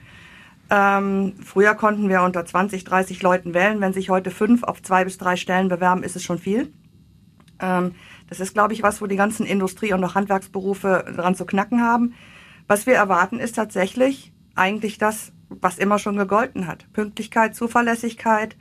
Ähm, 0.71 1.35
früher 1.43 1.75
konnten 1.75 2.09
wir 2.09 2.23
unter 2.23 2.45
20, 2.45 2.85
30 2.85 3.23
Leuten 3.23 3.55
wählen. 3.55 3.81
Wenn 3.81 3.93
sich 3.93 4.11
heute 4.11 4.31
fünf 4.31 4.63
auf 4.63 4.83
zwei 4.83 5.05
bis 5.05 5.19
drei 5.19 5.37
Stellen 5.37 5.69
bewerben, 5.69 6.03
ist 6.03 6.17
es 6.17 6.23
schon 6.23 6.39
viel. 6.39 6.73
Ähm, 7.61 7.95
das 8.29 8.41
ist, 8.41 8.53
glaube 8.53 8.75
ich, 8.75 8.83
was, 8.83 9.01
wo 9.01 9.07
die 9.07 9.17
ganzen 9.17 9.47
Industrie- 9.47 9.93
und 9.93 10.05
auch 10.05 10.15
Handwerksberufe 10.15 11.13
dran 11.17 11.35
zu 11.35 11.47
knacken 11.47 11.83
haben. 11.83 12.15
Was 12.67 12.87
wir 12.87 12.95
erwarten, 12.95 13.41
ist 13.41 13.57
tatsächlich 13.57 14.33
eigentlich 14.55 14.99
das, 14.99 15.33
was 15.49 15.79
immer 15.79 15.99
schon 15.99 16.17
gegolten 16.17 16.67
hat. 16.67 16.93
Pünktlichkeit, 16.93 17.55
Zuverlässigkeit 17.55 18.57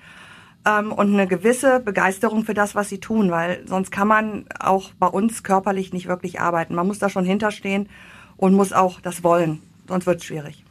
ähm, 0.65 0.93
und 0.93 1.13
eine 1.13 1.27
gewisse 1.27 1.81
Begeisterung 1.81 2.45
für 2.45 2.53
das, 2.53 2.75
was 2.75 2.87
sie 2.87 2.99
tun, 2.99 3.31
weil 3.31 3.67
sonst 3.67 3.91
kann 3.91 4.07
man 4.07 4.45
auch 4.59 4.91
bei 4.97 5.07
uns 5.07 5.43
körperlich 5.43 5.91
nicht 5.91 6.07
wirklich 6.07 6.39
arbeiten. 6.39 6.75
Man 6.75 6.87
muss 6.87 6.99
da 6.99 7.09
schon 7.09 7.25
hinterstehen 7.25 7.89
und 8.37 8.53
muss 8.53 8.71
auch 8.71 9.01
das 9.01 9.23
wollen, 9.23 9.61
sonst 9.87 10.05
wird 10.05 10.19
es 10.19 10.25
schwierig. 10.25 10.63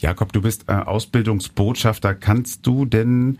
Jakob, 0.00 0.32
du 0.32 0.40
bist 0.40 0.64
äh, 0.68 0.72
Ausbildungsbotschafter. 0.72 2.14
Kannst 2.14 2.66
du 2.66 2.86
denn 2.86 3.38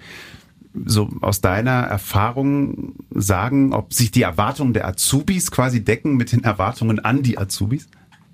so 0.84 1.08
aus 1.22 1.40
deiner 1.40 1.82
Erfahrung 1.82 2.94
sagen, 3.10 3.72
ob 3.72 3.92
sich 3.92 4.10
die 4.10 4.22
Erwartungen 4.22 4.72
der 4.72 4.86
Azubis 4.86 5.50
quasi 5.50 5.82
decken 5.82 6.16
mit 6.16 6.32
den 6.32 6.44
Erwartungen 6.44 7.00
an 7.00 7.22
die 7.22 7.38
Azubis? 7.38 7.88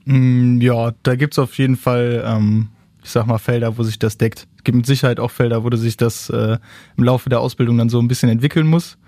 Mm, 0.04 0.61
ja, 0.61 0.92
da 1.02 1.14
gibt's 1.14 1.38
auf 1.38 1.56
jeden 1.56 1.76
Fall, 1.76 2.25
ähm, 2.26 2.68
ich 3.02 3.11
sag 3.11 3.26
mal, 3.26 3.38
Felder, 3.38 3.78
wo 3.78 3.85
sich 3.85 3.99
das 3.99 4.18
deckt. 4.18 4.49
Es 4.56 4.64
gibt 4.64 4.76
mit 4.76 4.87
Sicherheit 4.87 5.21
auch 5.21 5.30
Felder, 5.30 5.62
wo 5.62 5.75
sich 5.76 5.97
das 5.97 6.28
äh, 6.28 6.59
im 6.97 7.04
Laufe 7.04 7.28
der 7.30 7.40
Ausbildung 7.40 7.78
dann 7.78 7.88
so 7.88 8.00
ein 8.00 8.09
bisschen 8.09 8.28
entwickeln 8.28 8.66
muss. 8.66 8.99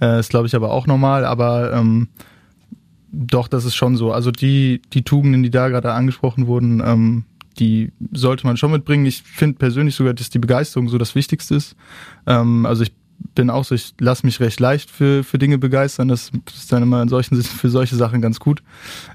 Äh, 0.00 0.18
ist, 0.18 0.30
glaube 0.30 0.48
ich, 0.48 0.56
aber 0.56 0.72
auch 0.72 0.88
normal. 0.88 1.24
Aber 1.24 1.72
ähm, 1.72 2.08
doch, 3.12 3.46
das 3.46 3.64
ist 3.64 3.76
schon 3.76 3.96
so. 3.96 4.12
Also 4.12 4.32
die, 4.32 4.82
die 4.92 5.02
Tugenden, 5.02 5.44
die 5.44 5.50
da 5.50 5.68
gerade 5.68 5.92
angesprochen 5.92 6.48
wurden, 6.48 6.82
ähm, 6.84 7.24
die 7.58 7.92
sollte 8.12 8.46
man 8.46 8.56
schon 8.56 8.72
mitbringen. 8.72 9.06
Ich 9.06 9.22
finde 9.22 9.58
persönlich 9.58 9.94
sogar, 9.94 10.14
dass 10.14 10.30
die 10.30 10.38
Begeisterung 10.38 10.88
so 10.88 10.98
das 10.98 11.14
Wichtigste 11.14 11.54
ist. 11.54 11.76
Ähm, 12.26 12.66
also 12.66 12.82
ich 12.82 12.92
bin 13.34 13.50
auch 13.50 13.64
so, 13.64 13.74
ich 13.74 13.94
lasse 13.98 14.26
mich 14.26 14.40
recht 14.40 14.60
leicht 14.60 14.90
für, 14.90 15.24
für 15.24 15.38
Dinge 15.38 15.58
begeistern. 15.58 16.08
Das 16.08 16.30
ist 16.46 16.72
dann 16.72 16.82
immer 16.82 17.02
in 17.02 17.08
solchen 17.08 17.40
für 17.42 17.68
solche 17.68 17.96
Sachen 17.96 18.20
ganz 18.20 18.40
gut. 18.40 18.62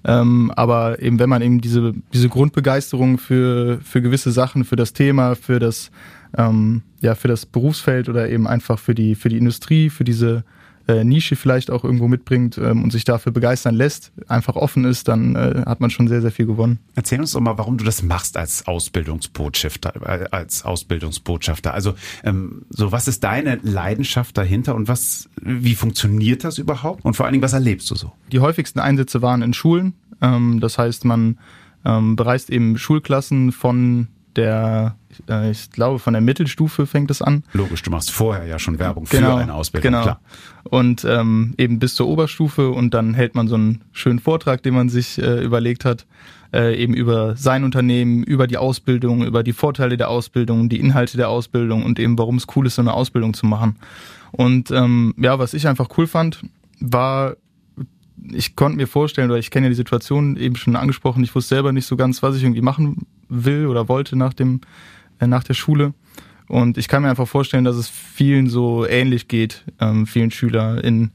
Ähm, 0.04 0.52
aber 0.56 1.02
eben, 1.02 1.20
wenn 1.20 1.30
man 1.30 1.42
eben 1.42 1.62
diese, 1.62 1.94
diese 2.14 2.30
Grundbegeisterung 2.30 3.18
für, 3.18 3.80
für 3.82 4.02
gewisse 4.02 4.32
Sachen, 4.32 4.66
für 4.66 4.76
das 4.76 4.94
Thema, 4.94 5.36
für 5.36 5.60
das, 5.60 5.92
ähm, 6.38 6.84
ja, 7.02 7.16
für 7.16 7.28
das 7.28 7.46
Berufsfeld 7.46 8.10
oder 8.10 8.30
eben 8.30 8.48
einfach 8.48 8.80
für 8.80 8.96
die, 8.96 9.16
für 9.16 9.30
die 9.30 9.38
Industrie, 9.38 9.90
für 9.90 10.04
diese 10.04 10.44
äh, 10.90 11.04
Nische 11.04 11.36
vielleicht 11.36 11.70
auch 11.70 11.84
irgendwo 11.84 12.08
mitbringt 12.08 12.58
ähm, 12.58 12.84
und 12.84 12.92
sich 12.92 13.04
dafür 13.04 13.32
begeistern 13.32 13.76
lässt, 13.76 14.12
einfach 14.28 14.56
offen 14.56 14.86
ist, 14.86 15.08
dann 15.08 15.36
äh, 15.36 15.64
hat 15.66 15.82
man 15.82 15.92
schon 15.92 16.08
sehr, 16.08 16.22
sehr 16.22 16.32
viel 16.32 16.48
gewonnen. 16.48 16.80
Erzähl 16.96 17.20
uns 17.20 17.32
doch 17.32 17.40
mal, 17.40 17.58
warum 17.58 17.78
du 17.78 17.86
das 17.86 18.02
machst 18.02 18.38
als 18.38 18.66
Ausbildungsbotschafter. 18.66 19.94
Äh, 20.04 20.26
als 20.32 20.66
Ausbildungsbotschafter. 20.66 21.74
Also 21.74 21.94
ähm, 22.24 22.66
so, 22.70 22.92
was 22.92 23.08
ist 23.08 23.24
deine 23.24 23.60
Leidenschaft 23.62 24.38
dahinter 24.38 24.74
und 24.76 24.88
was, 24.88 25.30
wie 25.42 25.76
funktioniert 25.76 26.44
das 26.44 26.58
überhaupt? 26.58 27.06
Und 27.06 27.16
vor 27.16 27.26
allen 27.26 27.34
Dingen, 27.34 27.44
was 27.44 27.54
erlebst 27.54 27.90
du 27.92 27.96
so? 27.96 28.12
Die 28.32 28.40
häufigsten 28.40 28.80
Einsätze 28.80 29.22
waren 29.22 29.44
in 29.44 29.54
Schulen. 29.54 29.94
Ähm, 30.22 30.60
das 30.60 30.80
heißt, 30.80 31.06
man 31.06 31.38
ähm, 31.86 32.16
bereist 32.16 32.50
eben 32.50 32.78
Schulklassen 32.78 33.52
von 33.52 34.08
der, 34.36 34.96
äh, 35.28 35.52
ich 35.52 35.72
glaube, 35.72 36.00
von 36.00 36.14
der 36.14 36.22
Mittelstufe 36.22 36.86
fängt 36.86 37.12
es 37.12 37.22
an. 37.22 37.44
Logisch, 37.54 37.82
du 37.82 37.92
machst 37.92 38.12
vorher 38.12 38.46
ja 38.46 38.60
schon 38.60 38.80
Werbung 38.80 39.06
genau, 39.10 39.38
für 39.38 39.44
eine 39.44 39.54
Ausbildung, 39.54 39.92
genau. 39.92 40.04
klar. 40.04 40.22
Und 40.64 41.06
ähm, 41.06 41.54
eben 41.58 41.80
bis 41.80 41.96
zur 41.96 42.08
Oberstufe 42.08 42.70
und 42.70 42.94
dann 42.94 43.14
hält 43.14 43.36
man 43.36 43.48
so 43.48 43.56
einen 43.56 43.84
schönen 43.92 44.20
Vortrag, 44.20 44.64
den 44.64 44.74
man 44.74 44.90
sich 44.90 45.22
äh, 45.22 45.44
überlegt 45.44 45.86
hat, 45.86 46.06
äh, 46.54 46.76
eben 46.76 46.94
über 46.94 47.36
sein 47.36 47.64
Unternehmen, 47.64 48.24
über 48.24 48.48
die 48.48 48.58
Ausbildung, 48.58 49.24
über 49.24 49.44
die 49.44 49.54
Vorteile 49.54 49.98
der 49.98 50.10
Ausbildung, 50.10 50.70
die 50.70 50.80
Inhalte 50.80 51.18
der 51.18 51.30
Ausbildung 51.30 51.84
und 51.84 52.00
eben 52.00 52.18
warum 52.18 52.38
es 52.38 52.48
cool 52.56 52.68
ist, 52.68 52.76
so 52.76 52.82
eine 52.82 52.94
Ausbildung 52.94 53.34
zu 53.34 53.46
machen. 53.46 53.78
Und 54.32 54.72
ähm, 54.72 55.14
ja, 55.18 55.40
was 55.40 55.54
ich 55.54 55.68
einfach 55.68 55.90
cool 55.98 56.08
fand, 56.08 56.42
war 56.80 57.36
ich 58.32 58.56
konnte 58.56 58.78
mir 58.78 58.88
vorstellen, 58.88 59.30
oder 59.30 59.40
ich 59.40 59.52
kenne 59.52 59.68
ja 59.68 59.70
die 59.70 59.76
Situation 59.76 60.38
eben 60.38 60.56
schon 60.56 60.76
angesprochen, 60.76 61.24
ich 61.24 61.34
wusste 61.36 61.56
selber 61.56 61.72
nicht 61.72 61.86
so 61.86 61.96
ganz, 61.96 62.22
was 62.24 62.36
ich 62.36 62.44
irgendwie 62.44 62.62
machen 62.62 63.06
will 63.28 63.68
oder 63.68 63.88
wollte 63.88 64.16
nach 64.16 64.34
dem, 64.34 64.62
äh, 65.20 65.28
nach 65.28 65.44
der 65.44 65.54
Schule. 65.54 65.94
Und 66.48 66.78
ich 66.78 66.88
kann 66.88 67.04
mir 67.04 67.10
einfach 67.10 67.28
vorstellen, 67.28 67.64
dass 67.64 67.76
es 67.76 67.90
vielen 67.90 68.50
so 68.50 68.86
ähnlich 68.86 69.28
geht, 69.28 69.64
ähm, 69.80 70.08
vielen 70.08 70.32
SchülerInnen 70.32 71.12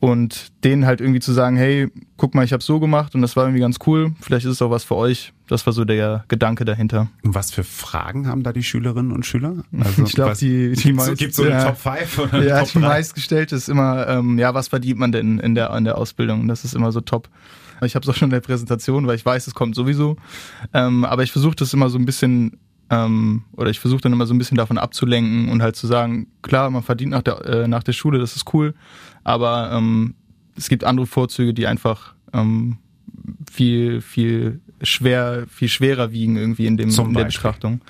und 0.00 0.52
denen 0.64 0.86
halt 0.86 1.00
irgendwie 1.00 1.20
zu 1.20 1.32
sagen, 1.32 1.56
hey, 1.56 1.88
guck 2.16 2.34
mal, 2.34 2.44
ich 2.44 2.52
habe 2.52 2.62
so 2.62 2.78
gemacht 2.78 3.14
und 3.14 3.22
das 3.22 3.36
war 3.36 3.44
irgendwie 3.44 3.60
ganz 3.60 3.78
cool, 3.86 4.12
vielleicht 4.20 4.46
ist 4.46 4.52
es 4.52 4.62
auch 4.62 4.70
was 4.70 4.84
für 4.84 4.96
euch. 4.96 5.32
Das 5.48 5.64
war 5.64 5.72
so 5.72 5.84
der 5.84 6.24
Gedanke 6.28 6.64
dahinter. 6.64 7.08
Und 7.22 7.34
was 7.34 7.50
für 7.50 7.64
Fragen 7.64 8.28
haben 8.28 8.42
da 8.42 8.52
die 8.52 8.62
Schülerinnen 8.62 9.12
und 9.12 9.24
Schüler? 9.24 9.64
Also 9.78 10.04
ich 10.04 10.12
glaube, 10.12 10.36
die, 10.36 10.72
die 10.72 10.92
meist, 10.92 11.16
gibt 11.16 11.34
so 11.34 11.42
eine 11.44 11.52
ja, 11.52 11.64
Top 11.64 11.78
5 11.78 12.18
oder 12.18 12.44
Ja, 12.44 12.60
Top 12.60 12.72
die 12.72 12.78
meistgestellte 12.80 13.56
ist 13.56 13.68
immer, 13.68 14.06
ähm, 14.08 14.38
ja, 14.38 14.52
was 14.54 14.68
verdient 14.68 14.98
man 14.98 15.10
denn 15.12 15.38
in 15.38 15.54
der 15.54 15.74
in 15.74 15.84
der 15.84 15.96
Ausbildung? 15.96 16.46
Das 16.48 16.64
ist 16.64 16.74
immer 16.74 16.92
so 16.92 17.00
top. 17.00 17.28
Ich 17.82 17.94
habe 17.94 18.02
es 18.02 18.08
auch 18.08 18.14
schon 18.14 18.26
in 18.26 18.32
der 18.32 18.40
Präsentation, 18.40 19.06
weil 19.06 19.14
ich 19.14 19.24
weiß, 19.24 19.46
es 19.46 19.54
kommt 19.54 19.74
sowieso. 19.74 20.16
Ähm, 20.74 21.04
aber 21.04 21.22
ich 21.22 21.32
versuche 21.32 21.56
das 21.56 21.72
immer 21.72 21.88
so 21.90 21.98
ein 21.98 22.04
bisschen 22.04 22.58
ähm, 22.90 23.44
oder 23.52 23.70
ich 23.70 23.80
versuche 23.80 24.00
dann 24.00 24.12
immer 24.12 24.26
so 24.26 24.34
ein 24.34 24.38
bisschen 24.38 24.56
davon 24.56 24.78
abzulenken 24.78 25.48
und 25.48 25.62
halt 25.62 25.76
zu 25.76 25.86
sagen, 25.86 26.28
klar, 26.42 26.70
man 26.70 26.82
verdient 26.82 27.12
nach 27.12 27.22
der, 27.22 27.44
äh, 27.44 27.68
nach 27.68 27.82
der 27.82 27.92
Schule, 27.92 28.18
das 28.18 28.36
ist 28.36 28.52
cool, 28.54 28.74
aber 29.24 29.70
ähm, 29.72 30.14
es 30.56 30.68
gibt 30.68 30.84
andere 30.84 31.06
Vorzüge, 31.06 31.54
die 31.54 31.66
einfach 31.66 32.14
ähm, 32.32 32.78
viel, 33.50 34.00
viel 34.00 34.60
schwer, 34.82 35.46
viel 35.48 35.68
schwerer 35.68 36.12
wiegen 36.12 36.36
irgendwie 36.36 36.66
in, 36.66 36.76
dem, 36.76 36.90
in 36.90 37.14
der 37.14 37.24
Betrachtung. 37.24 37.80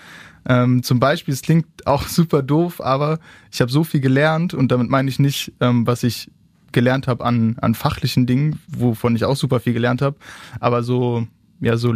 Ähm, 0.47 0.83
zum 0.83 0.99
Beispiel, 0.99 1.35
es 1.35 1.43
klingt 1.43 1.87
auch 1.87 2.03
super 2.09 2.43
doof, 2.43 2.81
aber 2.81 3.19
ich 3.53 3.61
habe 3.61 3.71
so 3.71 3.85
viel 3.85 4.01
gelernt 4.01 4.55
und 4.55 4.73
damit 4.73 4.89
meine 4.89 5.09
ich 5.09 5.19
nicht, 5.19 5.53
ähm, 5.61 5.87
was 5.87 6.03
ich 6.03 6.31
gelernt 6.73 7.07
habe 7.07 7.25
an, 7.25 7.57
an 7.61 7.75
fachlichen 7.75 8.27
Dingen, 8.27 8.59
wovon 8.69 9.17
ich 9.17 9.25
auch 9.25 9.37
super 9.37 9.61
viel 9.61 9.73
gelernt 9.73 10.03
habe, 10.03 10.17
aber 10.61 10.83
so 10.83 11.27
ja 11.61 11.77
so 11.77 11.93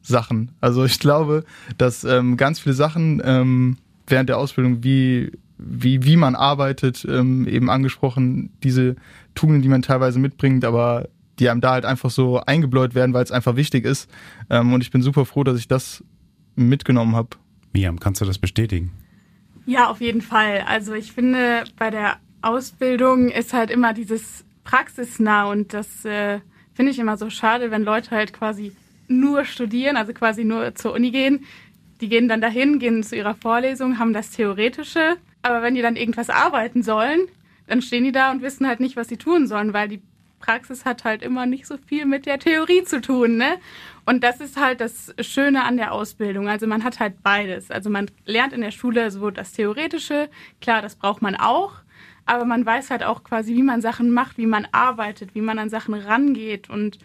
Lebenssachen. 0.00 0.52
Also 0.60 0.84
ich 0.84 0.98
glaube, 0.98 1.44
dass 1.78 2.04
ähm, 2.04 2.36
ganz 2.36 2.60
viele 2.60 2.74
Sachen 2.74 3.22
ähm, 3.24 3.76
während 4.06 4.28
der 4.28 4.38
Ausbildung, 4.38 4.82
wie 4.82 5.32
wie 5.58 6.04
wie 6.04 6.16
man 6.16 6.34
arbeitet, 6.34 7.06
ähm, 7.08 7.46
eben 7.46 7.68
angesprochen, 7.68 8.50
diese 8.62 8.96
Tugenden, 9.34 9.62
die 9.62 9.68
man 9.68 9.82
teilweise 9.82 10.18
mitbringt, 10.18 10.64
aber 10.64 11.08
die 11.38 11.50
einem 11.50 11.60
da 11.60 11.72
halt 11.72 11.84
einfach 11.84 12.10
so 12.10 12.40
eingebläut 12.40 12.94
werden, 12.94 13.12
weil 13.12 13.24
es 13.24 13.30
einfach 13.30 13.56
wichtig 13.56 13.84
ist. 13.84 14.10
Ähm, 14.48 14.72
und 14.72 14.82
ich 14.82 14.90
bin 14.90 15.02
super 15.02 15.26
froh, 15.26 15.44
dass 15.44 15.58
ich 15.58 15.68
das 15.68 16.02
mitgenommen 16.56 17.14
habe. 17.14 17.30
Miam, 17.72 18.00
kannst 18.00 18.20
du 18.20 18.24
das 18.24 18.38
bestätigen? 18.38 18.90
Ja, 19.66 19.90
auf 19.90 20.00
jeden 20.00 20.22
Fall. 20.22 20.64
Also 20.66 20.94
ich 20.94 21.12
finde, 21.12 21.64
bei 21.78 21.90
der 21.90 22.16
Ausbildung 22.42 23.28
ist 23.28 23.52
halt 23.52 23.70
immer 23.70 23.92
dieses 23.92 24.44
praxisnah 24.64 25.44
und 25.44 25.74
das 25.74 26.04
äh, 26.06 26.40
finde 26.72 26.92
ich 26.92 26.98
immer 26.98 27.18
so 27.18 27.28
schade, 27.28 27.70
wenn 27.70 27.84
Leute 27.84 28.10
halt 28.12 28.32
quasi 28.32 28.72
nur 29.10 29.44
studieren, 29.44 29.96
also 29.96 30.12
quasi 30.12 30.44
nur 30.44 30.74
zur 30.74 30.92
Uni 30.94 31.10
gehen. 31.10 31.44
Die 32.00 32.08
gehen 32.08 32.28
dann 32.28 32.40
dahin, 32.40 32.78
gehen 32.78 33.02
zu 33.02 33.16
ihrer 33.16 33.34
Vorlesung, 33.34 33.98
haben 33.98 34.14
das 34.14 34.30
Theoretische, 34.30 35.16
aber 35.42 35.62
wenn 35.62 35.74
die 35.74 35.82
dann 35.82 35.96
irgendwas 35.96 36.30
arbeiten 36.30 36.82
sollen, 36.82 37.20
dann 37.66 37.82
stehen 37.82 38.04
die 38.04 38.12
da 38.12 38.30
und 38.30 38.42
wissen 38.42 38.66
halt 38.66 38.80
nicht, 38.80 38.96
was 38.96 39.08
sie 39.08 39.16
tun 39.16 39.46
sollen, 39.46 39.72
weil 39.74 39.88
die 39.88 40.00
Praxis 40.40 40.86
hat 40.86 41.04
halt 41.04 41.22
immer 41.22 41.44
nicht 41.44 41.66
so 41.66 41.76
viel 41.76 42.06
mit 42.06 42.24
der 42.24 42.38
Theorie 42.38 42.82
zu 42.84 43.00
tun, 43.00 43.36
ne? 43.36 43.58
Und 44.06 44.24
das 44.24 44.40
ist 44.40 44.58
halt 44.58 44.80
das 44.80 45.14
Schöne 45.20 45.64
an 45.64 45.76
der 45.76 45.92
Ausbildung. 45.92 46.48
Also 46.48 46.66
man 46.66 46.82
hat 46.82 46.98
halt 46.98 47.22
beides. 47.22 47.70
Also 47.70 47.90
man 47.90 48.10
lernt 48.24 48.54
in 48.54 48.62
der 48.62 48.70
Schule 48.70 49.10
so 49.10 49.30
das 49.30 49.52
Theoretische, 49.52 50.30
klar, 50.62 50.80
das 50.80 50.96
braucht 50.96 51.20
man 51.20 51.36
auch, 51.36 51.74
aber 52.24 52.46
man 52.46 52.64
weiß 52.64 52.90
halt 52.90 53.02
auch 53.02 53.22
quasi, 53.22 53.54
wie 53.54 53.62
man 53.62 53.82
Sachen 53.82 54.10
macht, 54.10 54.38
wie 54.38 54.46
man 54.46 54.66
arbeitet, 54.72 55.34
wie 55.34 55.42
man 55.42 55.58
an 55.58 55.68
Sachen 55.68 55.94
rangeht 55.94 56.70
und 56.70 56.98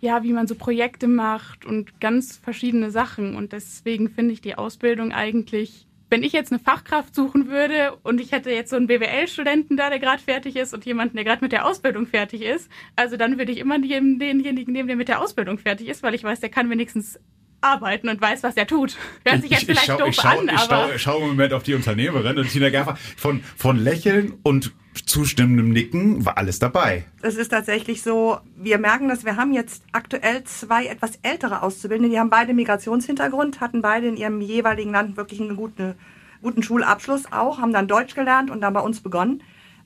ja, 0.00 0.22
wie 0.22 0.32
man 0.32 0.46
so 0.46 0.54
Projekte 0.54 1.06
macht 1.06 1.64
und 1.64 2.00
ganz 2.00 2.36
verschiedene 2.36 2.90
Sachen. 2.90 3.36
Und 3.36 3.52
deswegen 3.52 4.08
finde 4.08 4.32
ich 4.32 4.40
die 4.40 4.56
Ausbildung 4.56 5.12
eigentlich, 5.12 5.86
wenn 6.08 6.22
ich 6.22 6.32
jetzt 6.32 6.50
eine 6.50 6.58
Fachkraft 6.58 7.14
suchen 7.14 7.48
würde 7.48 7.96
und 8.02 8.20
ich 8.20 8.32
hätte 8.32 8.50
jetzt 8.50 8.70
so 8.70 8.76
einen 8.76 8.88
BWL-Studenten 8.88 9.76
da, 9.76 9.90
der 9.90 10.00
gerade 10.00 10.22
fertig 10.22 10.56
ist 10.56 10.74
und 10.74 10.84
jemanden, 10.84 11.16
der 11.16 11.24
gerade 11.24 11.44
mit 11.44 11.52
der 11.52 11.66
Ausbildung 11.66 12.06
fertig 12.06 12.42
ist, 12.42 12.68
also 12.96 13.16
dann 13.16 13.38
würde 13.38 13.52
ich 13.52 13.58
immer 13.58 13.78
denjenigen 13.78 14.72
nehmen, 14.72 14.88
der 14.88 14.96
mit 14.96 15.08
der 15.08 15.20
Ausbildung 15.20 15.58
fertig 15.58 15.88
ist, 15.88 16.02
weil 16.02 16.14
ich 16.14 16.24
weiß, 16.24 16.40
der 16.40 16.48
kann 16.48 16.68
wenigstens 16.68 17.20
arbeiten 17.60 18.08
und 18.08 18.20
weiß, 18.20 18.42
was 18.42 18.56
er 18.56 18.66
tut. 18.66 18.96
Hört 19.24 19.42
sich 19.42 19.50
jetzt 19.50 19.64
vielleicht 19.64 19.82
ich 19.82 19.92
schau, 19.92 19.98
doof 19.98 20.08
ich 20.08 20.16
schau, 20.16 20.28
an, 20.28 20.50
ich 20.52 20.58
aber... 20.58 20.94
Ich 20.94 21.02
schaue 21.02 21.22
im 21.22 21.28
Moment 21.28 21.52
auf 21.52 21.62
die 21.62 21.74
Unternehmerin 21.74 22.38
und 22.38 22.48
Tina 22.50 22.70
Gerfer. 22.70 22.96
Von, 23.16 23.42
von 23.56 23.76
Lächeln 23.76 24.32
und 24.42 24.72
zustimmendem 24.94 25.70
Nicken 25.70 26.24
war 26.24 26.36
alles 26.36 26.58
dabei. 26.58 27.04
Es 27.22 27.36
ist 27.36 27.48
tatsächlich 27.48 28.02
so, 28.02 28.38
wir 28.56 28.78
merken 28.78 29.08
dass 29.08 29.24
wir 29.24 29.36
haben 29.36 29.52
jetzt 29.52 29.82
aktuell 29.92 30.44
zwei 30.44 30.86
etwas 30.86 31.18
ältere 31.22 31.62
Auszubildende, 31.62 32.10
die 32.10 32.18
haben 32.18 32.30
beide 32.30 32.54
Migrationshintergrund, 32.54 33.60
hatten 33.60 33.82
beide 33.82 34.08
in 34.08 34.16
ihrem 34.16 34.40
jeweiligen 34.40 34.92
Land 34.92 35.16
wirklich 35.16 35.40
einen 35.40 35.56
guten, 35.56 35.94
guten 36.42 36.62
Schulabschluss 36.62 37.32
auch, 37.32 37.58
haben 37.58 37.72
dann 37.72 37.88
Deutsch 37.88 38.14
gelernt 38.14 38.50
und 38.50 38.60
dann 38.60 38.72
bei 38.72 38.80
uns 38.80 39.00
begonnen. 39.00 39.42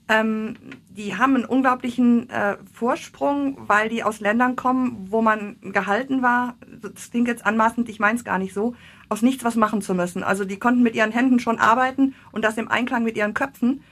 Ähm, 0.07 0.55
die 0.89 1.15
haben 1.15 1.35
einen 1.35 1.45
unglaublichen 1.45 2.29
äh, 2.29 2.57
Vorsprung, 2.71 3.57
weil 3.67 3.89
die 3.89 4.03
aus 4.03 4.19
Ländern 4.19 4.55
kommen, 4.55 5.07
wo 5.09 5.23
man 5.23 5.57
gehalten 5.61 6.21
war. 6.21 6.55
Das 6.81 7.09
klingt 7.09 7.27
jetzt 7.27 7.45
anmaßend, 7.45 7.89
ich 7.89 7.99
meine 7.99 8.17
es 8.17 8.23
gar 8.23 8.37
nicht 8.37 8.53
so. 8.53 8.75
aus 9.09 9.23
nichts 9.23 9.43
was 9.43 9.55
machen 9.55 9.81
zu 9.81 9.95
müssen. 9.95 10.23
Also 10.23 10.45
die 10.45 10.57
konnten 10.57 10.83
mit 10.83 10.95
ihren 10.95 11.11
Händen 11.11 11.39
schon 11.39 11.59
arbeiten 11.59 12.13
und 12.31 12.43
das 12.43 12.57
im 12.57 12.69
Einklang 12.69 13.03
mit 13.03 13.17
ihren 13.17 13.33
Köpfen 13.33 13.83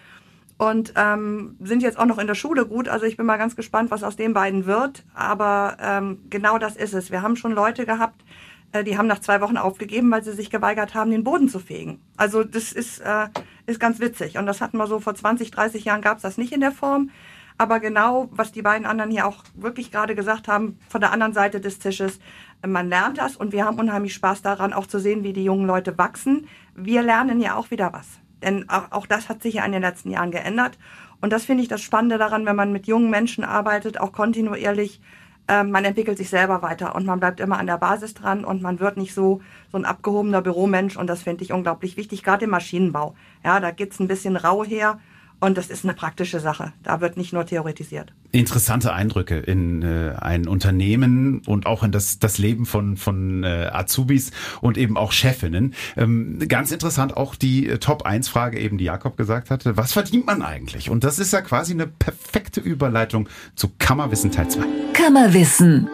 und 0.57 0.93
ähm, 0.95 1.57
sind 1.61 1.81
jetzt 1.81 1.97
auch 1.97 2.05
noch 2.05 2.19
in 2.19 2.27
der 2.27 2.35
Schule 2.35 2.65
gut. 2.65 2.87
Also 2.87 3.05
ich 3.05 3.17
bin 3.17 3.25
mal 3.25 3.37
ganz 3.37 3.55
gespannt, 3.55 3.91
was 3.91 4.03
aus 4.03 4.15
den 4.15 4.33
beiden 4.33 4.65
wird. 4.65 5.03
Aber 5.13 5.77
ähm, 5.81 6.19
genau 6.29 6.57
das 6.57 6.75
ist 6.75 6.93
es. 6.93 7.11
Wir 7.11 7.21
haben 7.21 7.35
schon 7.35 7.53
Leute 7.53 7.85
gehabt, 7.85 8.23
äh, 8.71 8.83
die 8.83 8.97
haben 8.97 9.07
nach 9.07 9.19
zwei 9.19 9.41
Wochen 9.41 9.57
aufgegeben, 9.57 10.11
weil 10.11 10.23
sie 10.23 10.33
sich 10.33 10.49
geweigert 10.49 10.93
haben, 10.93 11.11
den 11.11 11.23
Boden 11.23 11.49
zu 11.49 11.59
fegen. 11.59 12.01
Also 12.17 12.43
das 12.43 12.71
ist, 12.71 12.99
äh, 12.99 13.27
ist 13.65 13.79
ganz 13.79 13.99
witzig. 13.99 14.37
Und 14.37 14.45
das 14.45 14.61
hatten 14.61 14.77
wir 14.77 14.87
so 14.87 14.99
vor 14.99 15.15
20, 15.15 15.51
30 15.51 15.85
Jahren 15.85 16.01
gab 16.01 16.17
es 16.17 16.23
das 16.23 16.37
nicht 16.37 16.53
in 16.53 16.61
der 16.61 16.71
Form. 16.71 17.09
Aber 17.57 17.79
genau, 17.79 18.29
was 18.31 18.51
die 18.51 18.63
beiden 18.63 18.87
anderen 18.87 19.11
hier 19.11 19.27
auch 19.27 19.43
wirklich 19.55 19.91
gerade 19.91 20.15
gesagt 20.15 20.47
haben, 20.47 20.79
von 20.89 21.01
der 21.01 21.11
anderen 21.11 21.33
Seite 21.33 21.61
des 21.61 21.79
Tisches, 21.79 22.19
man 22.65 22.89
lernt 22.89 23.19
das 23.19 23.35
und 23.35 23.51
wir 23.51 23.65
haben 23.65 23.77
unheimlich 23.77 24.13
Spaß 24.15 24.41
daran, 24.41 24.73
auch 24.73 24.87
zu 24.87 24.99
sehen, 24.99 25.23
wie 25.23 25.33
die 25.33 25.43
jungen 25.43 25.67
Leute 25.67 25.97
wachsen. 25.97 26.47
Wir 26.75 27.03
lernen 27.03 27.39
ja 27.39 27.55
auch 27.55 27.69
wieder 27.69 27.93
was. 27.93 28.07
Denn 28.43 28.69
auch, 28.69 28.91
auch 28.91 29.05
das 29.07 29.29
hat 29.29 29.41
sich 29.41 29.55
ja 29.55 29.65
in 29.65 29.71
den 29.71 29.81
letzten 29.81 30.11
Jahren 30.11 30.31
geändert. 30.31 30.77
Und 31.21 31.31
das 31.31 31.45
finde 31.45 31.63
ich 31.63 31.69
das 31.69 31.81
Spannende 31.81 32.17
daran, 32.17 32.45
wenn 32.45 32.55
man 32.55 32.71
mit 32.71 32.85
jungen 32.85 33.09
Menschen 33.09 33.43
arbeitet, 33.43 33.99
auch 33.99 34.11
kontinuierlich. 34.11 35.01
Äh, 35.47 35.63
man 35.63 35.85
entwickelt 35.85 36.17
sich 36.17 36.29
selber 36.29 36.61
weiter 36.61 36.95
und 36.95 37.05
man 37.05 37.19
bleibt 37.19 37.39
immer 37.39 37.57
an 37.57 37.67
der 37.67 37.77
Basis 37.77 38.13
dran 38.13 38.45
und 38.45 38.61
man 38.61 38.79
wird 38.79 38.97
nicht 38.97 39.13
so, 39.13 39.41
so 39.71 39.77
ein 39.77 39.85
abgehobener 39.85 40.41
Büromensch. 40.41 40.97
Und 40.97 41.07
das 41.07 41.23
finde 41.23 41.43
ich 41.43 41.53
unglaublich 41.53 41.97
wichtig, 41.97 42.23
gerade 42.23 42.45
im 42.45 42.51
Maschinenbau. 42.51 43.15
Ja, 43.43 43.59
da 43.59 43.71
geht's 43.71 43.99
ein 43.99 44.07
bisschen 44.07 44.35
rau 44.35 44.63
her 44.63 44.99
und 45.39 45.57
das 45.57 45.69
ist 45.69 45.83
eine 45.83 45.93
praktische 45.93 46.39
Sache. 46.39 46.73
Da 46.83 47.01
wird 47.01 47.17
nicht 47.17 47.33
nur 47.33 47.45
theoretisiert. 47.45 48.13
Interessante 48.31 48.93
Eindrücke 48.93 49.37
in 49.37 49.81
äh, 49.81 50.15
ein 50.19 50.47
Unternehmen 50.47 51.41
und 51.45 51.65
auch 51.65 51.83
in 51.83 51.91
das, 51.91 52.19
das 52.19 52.37
Leben 52.37 52.65
von, 52.65 52.97
von 52.97 53.43
äh, 53.43 53.69
Azubis 53.71 54.31
und 54.61 54.77
eben 54.77 54.97
auch 54.97 55.11
Chefinnen. 55.11 55.73
Ähm, 55.97 56.39
ganz 56.47 56.71
interessant 56.71 57.17
auch 57.17 57.35
die 57.35 57.67
äh, 57.67 57.77
Top-1-Frage 57.77 58.59
eben, 58.59 58.77
die 58.77 58.85
Jakob 58.85 59.17
gesagt 59.17 59.49
hatte. 59.49 59.75
Was 59.77 59.93
verdient 59.93 60.25
man 60.25 60.41
eigentlich? 60.41 60.89
Und 60.89 61.03
das 61.03 61.19
ist 61.19 61.33
ja 61.33 61.41
quasi 61.41 61.73
eine 61.73 61.87
perfekte 61.87 62.61
Überleitung 62.61 63.27
zu 63.55 63.69
Kammerwissen 63.79 64.31
Teil 64.31 64.49
2. 64.49 64.63
Kammerwissen. 64.93 65.89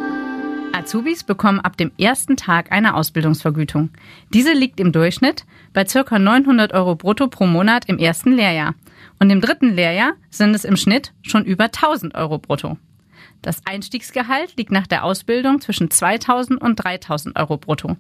Azubis 0.74 1.24
bekommen 1.24 1.60
ab 1.60 1.78
dem 1.78 1.92
ersten 1.98 2.38
Tag 2.38 2.72
eine 2.72 2.96
Ausbildungsvergütung. 2.96 3.90
Diese 4.34 4.54
liegt 4.54 4.80
im 4.80 4.92
Durchschnitt 4.92 5.46
bei 5.74 5.84
ca. 5.84 6.20
900 6.20 6.74
Euro 6.74 6.96
brutto 6.96 7.28
pro 7.28 7.46
Monat 7.48 7.86
im 7.88 7.98
ersten 7.98 8.34
Lehrjahr. 8.34 8.76
Und 9.20 9.30
im 9.30 9.42
dritten 9.42 9.74
Lehrjahr 9.74 10.14
sind 10.30 10.56
es 10.56 10.64
im 10.64 10.78
Schnitt 10.78 11.14
schon 11.22 11.46
über 11.46 11.66
1000 11.66 12.16
Euro 12.16 12.40
brutto. 12.40 12.78
Das 13.42 13.62
Einstiegsgehalt 13.66 14.58
liegt 14.58 14.72
nach 14.72 14.88
der 14.88 15.06
Ausbildung 15.06 15.62
zwischen 15.62 15.90
2000 15.90 16.62
und 16.62 16.76
3000 16.76 17.38
Euro 17.38 17.58
brutto. 17.58 17.96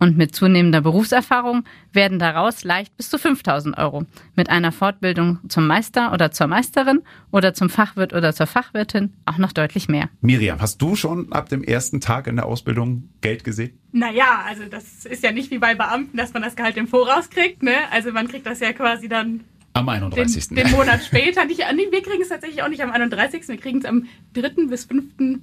Und 0.00 0.16
mit 0.16 0.34
zunehmender 0.34 0.80
Berufserfahrung 0.80 1.64
werden 1.92 2.18
daraus 2.18 2.64
leicht 2.64 2.96
bis 2.96 3.10
zu 3.10 3.18
5000 3.18 3.76
Euro. 3.78 4.04
Mit 4.34 4.48
einer 4.48 4.72
Fortbildung 4.72 5.38
zum 5.48 5.66
Meister 5.66 6.12
oder 6.12 6.32
zur 6.32 6.46
Meisterin 6.46 7.02
oder 7.30 7.54
zum 7.54 7.68
Fachwirt 7.68 8.14
oder 8.14 8.32
zur 8.32 8.46
Fachwirtin 8.46 9.12
auch 9.26 9.38
noch 9.38 9.52
deutlich 9.52 9.88
mehr. 9.88 10.08
Miriam, 10.22 10.60
hast 10.60 10.80
du 10.80 10.96
schon 10.96 11.30
ab 11.32 11.50
dem 11.50 11.62
ersten 11.62 12.00
Tag 12.00 12.26
in 12.26 12.36
der 12.36 12.46
Ausbildung 12.46 13.10
Geld 13.20 13.44
gesehen? 13.44 13.78
Naja, 13.92 14.44
also 14.46 14.64
das 14.70 15.04
ist 15.04 15.22
ja 15.22 15.32
nicht 15.32 15.50
wie 15.50 15.58
bei 15.58 15.74
Beamten, 15.74 16.16
dass 16.16 16.32
man 16.32 16.42
das 16.42 16.56
Gehalt 16.56 16.76
im 16.76 16.88
Voraus 16.88 17.28
kriegt. 17.28 17.62
Ne? 17.62 17.74
Also 17.92 18.10
man 18.10 18.26
kriegt 18.26 18.46
das 18.46 18.60
ja 18.60 18.72
quasi 18.72 19.08
dann 19.08 19.40
am 19.72 19.88
31. 19.88 20.48
Den, 20.48 20.56
den 20.56 20.70
Monat 20.72 21.04
später. 21.04 21.44
Nicht, 21.44 21.60
nee, 21.74 21.86
wir 21.90 22.02
kriegen 22.02 22.22
es 22.22 22.28
tatsächlich 22.28 22.62
auch 22.62 22.68
nicht 22.68 22.82
am 22.82 22.90
31. 22.90 23.46
Wir 23.48 23.56
kriegen 23.56 23.78
es 23.78 23.84
am 23.84 24.06
3. 24.34 24.66
bis 24.68 24.84
5. 24.84 25.40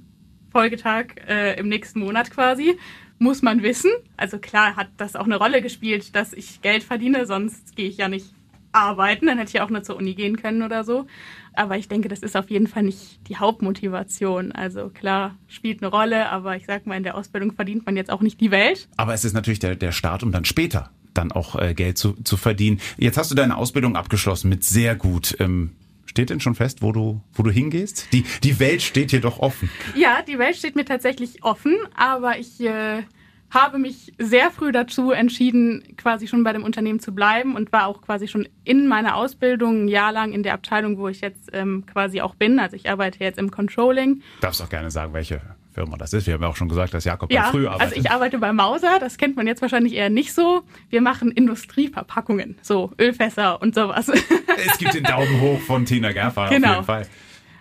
Folgetag 0.50 1.06
äh, 1.26 1.58
im 1.58 1.68
nächsten 1.68 2.00
Monat 2.00 2.30
quasi. 2.30 2.78
Muss 3.18 3.42
man 3.42 3.62
wissen. 3.62 3.90
Also 4.16 4.38
klar 4.38 4.76
hat 4.76 4.88
das 4.96 5.16
auch 5.16 5.24
eine 5.24 5.36
Rolle 5.36 5.60
gespielt, 5.60 6.14
dass 6.14 6.32
ich 6.32 6.62
Geld 6.62 6.84
verdiene, 6.84 7.26
sonst 7.26 7.74
gehe 7.74 7.88
ich 7.88 7.96
ja 7.96 8.08
nicht 8.08 8.26
arbeiten. 8.72 9.26
Dann 9.26 9.38
hätte 9.38 9.50
ich 9.56 9.60
auch 9.60 9.70
nur 9.70 9.82
zur 9.82 9.96
Uni 9.96 10.14
gehen 10.14 10.36
können 10.36 10.62
oder 10.62 10.84
so. 10.84 11.06
Aber 11.54 11.76
ich 11.76 11.88
denke, 11.88 12.08
das 12.08 12.20
ist 12.20 12.36
auf 12.36 12.50
jeden 12.50 12.68
Fall 12.68 12.84
nicht 12.84 13.28
die 13.28 13.36
Hauptmotivation. 13.36 14.52
Also 14.52 14.88
klar, 14.90 15.36
spielt 15.48 15.82
eine 15.82 15.90
Rolle, 15.90 16.30
aber 16.30 16.56
ich 16.56 16.66
sag 16.66 16.86
mal, 16.86 16.96
in 16.96 17.02
der 17.02 17.16
Ausbildung 17.16 17.52
verdient 17.52 17.84
man 17.86 17.96
jetzt 17.96 18.10
auch 18.10 18.20
nicht 18.20 18.40
die 18.40 18.50
Welt. 18.50 18.88
Aber 18.96 19.14
es 19.14 19.24
ist 19.24 19.32
natürlich 19.32 19.58
der, 19.58 19.74
der 19.74 19.92
Start, 19.92 20.22
um 20.22 20.30
dann 20.30 20.44
später 20.44 20.90
dann 21.18 21.32
auch 21.32 21.60
äh, 21.60 21.74
Geld 21.74 21.98
zu, 21.98 22.14
zu 22.24 22.36
verdienen. 22.36 22.80
Jetzt 22.96 23.18
hast 23.18 23.30
du 23.30 23.34
deine 23.34 23.56
Ausbildung 23.56 23.96
abgeschlossen 23.96 24.48
mit 24.48 24.64
sehr 24.64 24.94
gut. 24.94 25.36
Ähm, 25.40 25.72
steht 26.06 26.30
denn 26.30 26.40
schon 26.40 26.54
fest, 26.54 26.80
wo 26.80 26.92
du, 26.92 27.20
wo 27.34 27.42
du 27.42 27.50
hingehst? 27.50 28.12
Die, 28.12 28.24
die 28.42 28.58
Welt 28.60 28.82
steht 28.82 29.10
hier 29.10 29.20
doch 29.20 29.40
offen. 29.40 29.68
Ja, 29.94 30.22
die 30.22 30.38
Welt 30.38 30.56
steht 30.56 30.76
mir 30.76 30.84
tatsächlich 30.84 31.44
offen, 31.44 31.76
aber 31.94 32.38
ich 32.38 32.60
äh, 32.60 33.02
habe 33.50 33.78
mich 33.78 34.12
sehr 34.18 34.50
früh 34.50 34.72
dazu 34.72 35.10
entschieden, 35.10 35.82
quasi 35.96 36.28
schon 36.28 36.44
bei 36.44 36.52
dem 36.52 36.64
Unternehmen 36.64 37.00
zu 37.00 37.14
bleiben 37.14 37.56
und 37.56 37.72
war 37.72 37.86
auch 37.86 38.02
quasi 38.02 38.28
schon 38.28 38.48
in 38.64 38.86
meiner 38.88 39.16
Ausbildung 39.16 39.84
ein 39.84 39.88
Jahr 39.88 40.12
lang 40.12 40.32
in 40.32 40.42
der 40.42 40.54
Abteilung, 40.54 40.98
wo 40.98 41.08
ich 41.08 41.20
jetzt 41.20 41.50
ähm, 41.52 41.84
quasi 41.86 42.20
auch 42.20 42.34
bin. 42.34 42.58
Also 42.58 42.76
ich 42.76 42.90
arbeite 42.90 43.22
jetzt 43.24 43.38
im 43.38 43.50
Controlling. 43.50 44.22
Darfst 44.40 44.62
auch 44.62 44.68
gerne 44.68 44.90
sagen, 44.90 45.12
welche 45.14 45.40
Firma 45.78 45.96
das 45.96 46.12
ist. 46.12 46.26
Wir 46.26 46.34
haben 46.34 46.42
ja 46.42 46.48
auch 46.48 46.56
schon 46.56 46.68
gesagt, 46.68 46.92
dass 46.92 47.04
Jakob 47.04 47.32
ja, 47.32 47.44
früh 47.44 47.66
arbeitet. 47.66 47.92
Also 47.92 48.00
ich 48.00 48.10
arbeite 48.10 48.38
bei 48.38 48.52
Mauser, 48.52 48.98
das 48.98 49.16
kennt 49.16 49.36
man 49.36 49.46
jetzt 49.46 49.62
wahrscheinlich 49.62 49.94
eher 49.94 50.10
nicht 50.10 50.34
so. 50.34 50.62
Wir 50.90 51.00
machen 51.00 51.30
Industrieverpackungen, 51.30 52.58
so 52.62 52.90
Ölfässer 53.00 53.62
und 53.62 53.74
sowas. 53.74 54.10
Es 54.70 54.76
gibt 54.76 54.94
den 54.94 55.04
Daumen 55.04 55.40
hoch 55.40 55.60
von 55.60 55.84
Tina 55.84 56.10
Gerfer 56.10 56.48
genau. 56.48 56.68
auf 56.68 56.74
jeden 56.74 56.84
Fall. 56.84 57.06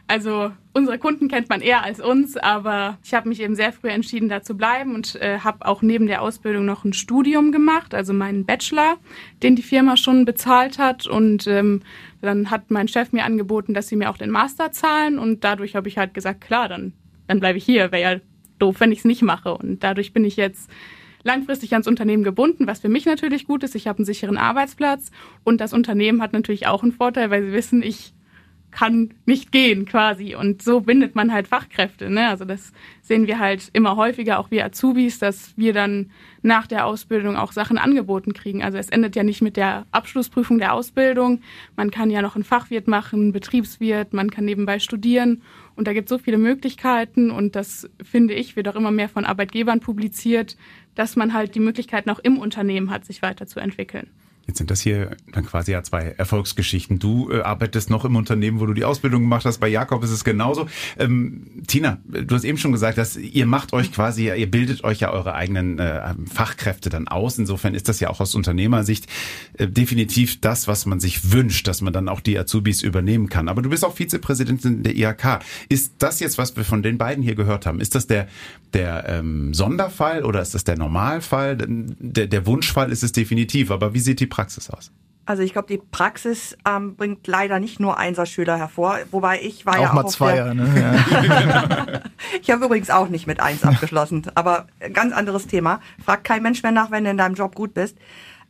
Also 0.08 0.51
unsere 0.73 0.97
Kunden 0.97 1.27
kennt 1.27 1.49
man 1.49 1.62
eher 1.62 1.84
als 1.84 1.99
uns, 1.99 2.38
aber 2.38 2.97
ich 3.03 3.13
habe 3.13 3.30
mich 3.30 3.39
eben 3.39 3.56
sehr 3.56 3.71
früh 3.71 3.89
entschieden, 3.89 4.30
da 4.30 4.41
zu 4.41 4.56
bleiben 4.58 4.95
und 4.95 5.15
äh, 5.21 5.39
habe 5.39 5.65
auch 5.67 5.84
neben 5.84 6.08
der 6.08 6.23
Ausbildung 6.23 6.65
noch 6.65 6.86
ein 6.86 6.93
Studium 6.93 7.51
gemacht, 7.51 7.93
also 7.93 8.13
meinen 8.13 8.45
Bachelor, 8.45 8.97
den 9.43 9.56
die 9.56 9.62
Firma 9.62 9.95
schon 9.95 10.25
bezahlt 10.25 10.80
hat. 10.80 11.06
Und 11.06 11.45
ähm, 11.45 11.82
dann 12.21 12.49
hat 12.49 12.71
mein 12.71 12.88
Chef 12.88 13.12
mir 13.12 13.25
angeboten, 13.25 13.75
dass 13.75 13.89
sie 13.89 13.95
mir 13.95 14.10
auch 14.10 14.17
den 14.17 14.32
Master 14.32 14.71
zahlen 14.71 15.19
und 15.19 15.43
dadurch 15.43 15.75
habe 15.75 15.88
ich 15.88 15.99
halt 15.99 16.15
gesagt, 16.15 16.41
klar, 16.41 16.67
dann 16.67 16.93
dann 17.28 17.40
bleibe 17.40 17.58
ich 17.58 17.66
hier. 17.66 17.92
Wäre 17.92 18.02
ja 18.16 18.20
doof, 18.60 18.80
wenn 18.80 18.92
ich 18.92 19.00
es 19.00 19.06
nicht 19.06 19.22
mache. 19.22 19.54
Und 19.54 19.84
dadurch 19.84 20.13
bin 20.13 20.26
ich 20.26 20.36
jetzt 20.36 20.70
langfristig 21.24 21.74
ans 21.74 21.88
Unternehmen 21.88 22.24
gebunden, 22.24 22.68
was 22.68 22.80
für 22.80 22.90
mich 22.90 23.06
natürlich 23.06 23.46
gut 23.46 23.63
ist. 23.63 23.76
Ich 23.76 23.88
habe 23.88 24.00
einen 24.00 24.06
sicheren 24.06 24.38
Arbeitsplatz 24.38 25.12
und 25.44 25.62
das 25.62 25.74
Unternehmen 25.74 26.22
hat 26.22 26.34
natürlich 26.34 26.68
auch 26.68 26.84
einen 26.84 26.92
Vorteil, 26.94 27.30
weil 27.30 27.44
sie 27.44 27.52
wissen, 27.52 27.84
ich 27.84 28.13
kann 28.72 29.13
nicht 29.26 29.52
gehen 29.52 29.86
quasi. 29.86 30.36
Und 30.36 30.62
so 30.62 30.82
bindet 30.82 31.16
man 31.16 31.34
halt 31.34 31.48
Fachkräfte. 31.48 32.10
Ne? 32.10 32.28
Also 32.28 32.46
das 32.46 32.74
sehen 33.02 33.26
wir 33.26 33.40
halt 33.40 33.70
immer 33.74 33.96
häufiger, 33.96 34.40
auch 34.40 34.52
wir 34.52 34.66
Azubis, 34.66 35.20
dass 35.20 35.58
wir 35.58 35.74
dann 35.74 36.12
nach 36.42 36.68
der 36.68 36.86
Ausbildung 36.86 37.38
auch 37.38 37.54
Sachen 37.54 37.78
angeboten 37.78 38.34
kriegen. 38.34 38.63
Also 38.63 38.78
es 38.78 38.90
endet 38.90 39.16
ja 39.16 39.24
nicht 39.24 39.42
mit 39.42 39.58
der 39.58 39.86
Abschlussprüfung 39.92 40.60
der 40.60 40.74
Ausbildung. 40.74 41.42
Man 41.76 41.92
kann 41.92 42.12
ja 42.12 42.22
noch 42.22 42.36
einen 42.36 42.44
Fachwirt 42.44 42.88
machen, 42.88 43.32
Betriebswirt, 43.32 44.13
man 44.13 44.30
kann 44.30 44.46
nebenbei 44.46 44.80
studieren. 44.80 45.42
Und 45.78 45.88
da 45.88 45.94
gibt 45.94 46.08
es 46.08 46.10
so 46.10 46.18
viele 46.18 46.40
Möglichkeiten 46.40 47.30
und 47.30 47.56
das 47.56 47.88
finde 48.04 48.34
ich, 48.34 48.56
wird 48.56 48.68
auch 48.68 48.76
immer 48.76 48.90
mehr 48.90 49.10
von 49.10 49.26
Arbeitgebern 49.26 49.80
publiziert, 49.80 50.58
dass 50.96 51.16
man 51.16 51.34
halt 51.34 51.54
die 51.54 51.60
Möglichkeiten 51.60 52.10
auch 52.10 52.18
im 52.18 52.40
Unternehmen 52.40 52.90
hat, 52.90 53.06
sich 53.06 53.22
weiterzuentwickeln. 53.22 54.10
Jetzt 54.47 54.60
sind 54.60 54.71
das 54.71 54.79
hier 54.79 55.17
dann 55.33 55.45
quasi 55.45 55.73
ja 55.73 55.83
zwei 55.83 56.15
Erfolgsgeschichten. 56.17 56.99
Du 56.99 57.29
äh, 57.31 57.41
arbeitest 57.41 57.89
noch 57.89 58.05
im 58.05 58.15
Unternehmen, 58.15 58.62
wo 58.62 58.65
du 58.65 58.73
die 58.73 58.86
Ausbildung 58.86 59.21
gemacht 59.23 59.43
hast. 59.43 59.57
Bei 59.57 59.67
Jakob 59.67 60.03
ist 60.05 60.10
es 60.10 60.23
genauso. 60.23 60.67
Ähm, 60.97 61.63
Tina, 61.67 61.97
du 62.05 62.33
hast 62.33 62.45
eben 62.45 62.57
schon 62.57 62.71
gesagt, 62.71 62.97
dass 62.97 63.17
ihr 63.17 63.45
macht 63.45 63.73
euch 63.73 63.91
quasi, 63.91 64.31
ihr 64.31 64.49
bildet 64.49 64.86
euch 64.86 65.01
ja 65.01 65.12
eure 65.12 65.33
eigenen 65.33 65.79
äh, 65.79 66.13
Fachkräfte 66.33 66.89
dann 66.89 67.10
aus. 67.10 67.38
Insofern 67.38 67.75
ist 67.75 67.89
das 67.89 67.99
ja 67.99 68.10
auch 68.10 68.21
aus 68.21 68.36
Unternehmersicht 68.36 69.07
äh, 69.57 69.67
definitiv 69.67 70.39
das, 70.39 70.69
was 70.69 70.86
man 70.86 71.01
sich 71.01 71.33
wünscht, 71.33 71.67
dass 71.67 71.81
man 71.81 71.91
dann 71.91 72.07
auch 72.07 72.21
die 72.21 72.39
Azubis 72.39 72.83
übernehmen 72.83 73.27
kann. 73.27 73.49
Aber 73.49 73.62
du 73.62 73.69
bist 73.69 73.83
auch 73.83 73.95
Vizepräsidentin 73.95 74.81
der 74.83 74.95
IHK. 74.95 75.39
Ist 75.67 75.95
das 75.99 76.21
jetzt, 76.21 76.38
was 76.38 76.55
wir 76.55 76.63
von 76.63 76.83
den 76.83 76.97
beiden 76.97 77.21
hier 77.21 77.36
gehört 77.36 77.65
haben, 77.65 77.81
ist 77.81 77.95
das 77.95 78.07
der, 78.07 78.27
der 78.73 79.10
ähm, 79.10 79.53
Sonderfall 79.53 80.23
oder 80.23 80.41
ist 80.41 80.53
das 80.53 80.63
der 80.63 80.77
Normalfall? 80.77 81.57
Der, 81.57 82.27
der 82.27 82.45
Wunschfall 82.45 82.93
ist 82.93 83.03
es 83.03 83.12
definitiv. 83.12 83.71
Aber 83.71 83.93
wie 83.93 83.99
sieht 83.99 84.21
die 84.21 84.37
Praxis 84.38 84.69
aus? 84.69 84.91
Also 85.26 85.41
ich 85.41 85.52
glaube, 85.52 85.67
die 85.67 85.80
Praxis 85.80 86.56
ähm, 86.65 86.95
bringt 86.95 87.26
leider 87.26 87.60
nicht 87.60 87.80
nur 87.80 87.97
Einserschüler 87.97 88.56
hervor, 88.56 89.00
wobei 89.10 89.41
ich 89.41 89.65
war 89.65 89.78
auch 89.78 89.82
ja 89.82 89.89
auch 89.89 89.93
mal 89.93 90.08
Zweier, 90.08 90.54
ne? 90.54 90.69
Ja. 90.80 92.02
ich 92.41 92.52
habe 92.52 92.63
übrigens 92.63 92.91
auch 92.91 93.10
nicht 93.10 93.26
mit 93.26 93.41
Eins 93.41 93.63
abgeschlossen, 93.63 94.28
aber 94.36 94.67
ganz 94.93 95.13
anderes 95.13 95.47
Thema. 95.47 95.82
Fragt 96.06 96.23
kein 96.23 96.43
Mensch 96.43 96.62
mehr 96.62 96.71
nach, 96.71 96.91
wenn 96.91 97.04
du 97.04 97.10
in 97.10 97.17
deinem 97.17 97.36
Job 97.36 97.56
gut 97.56 97.73
bist. 97.73 97.97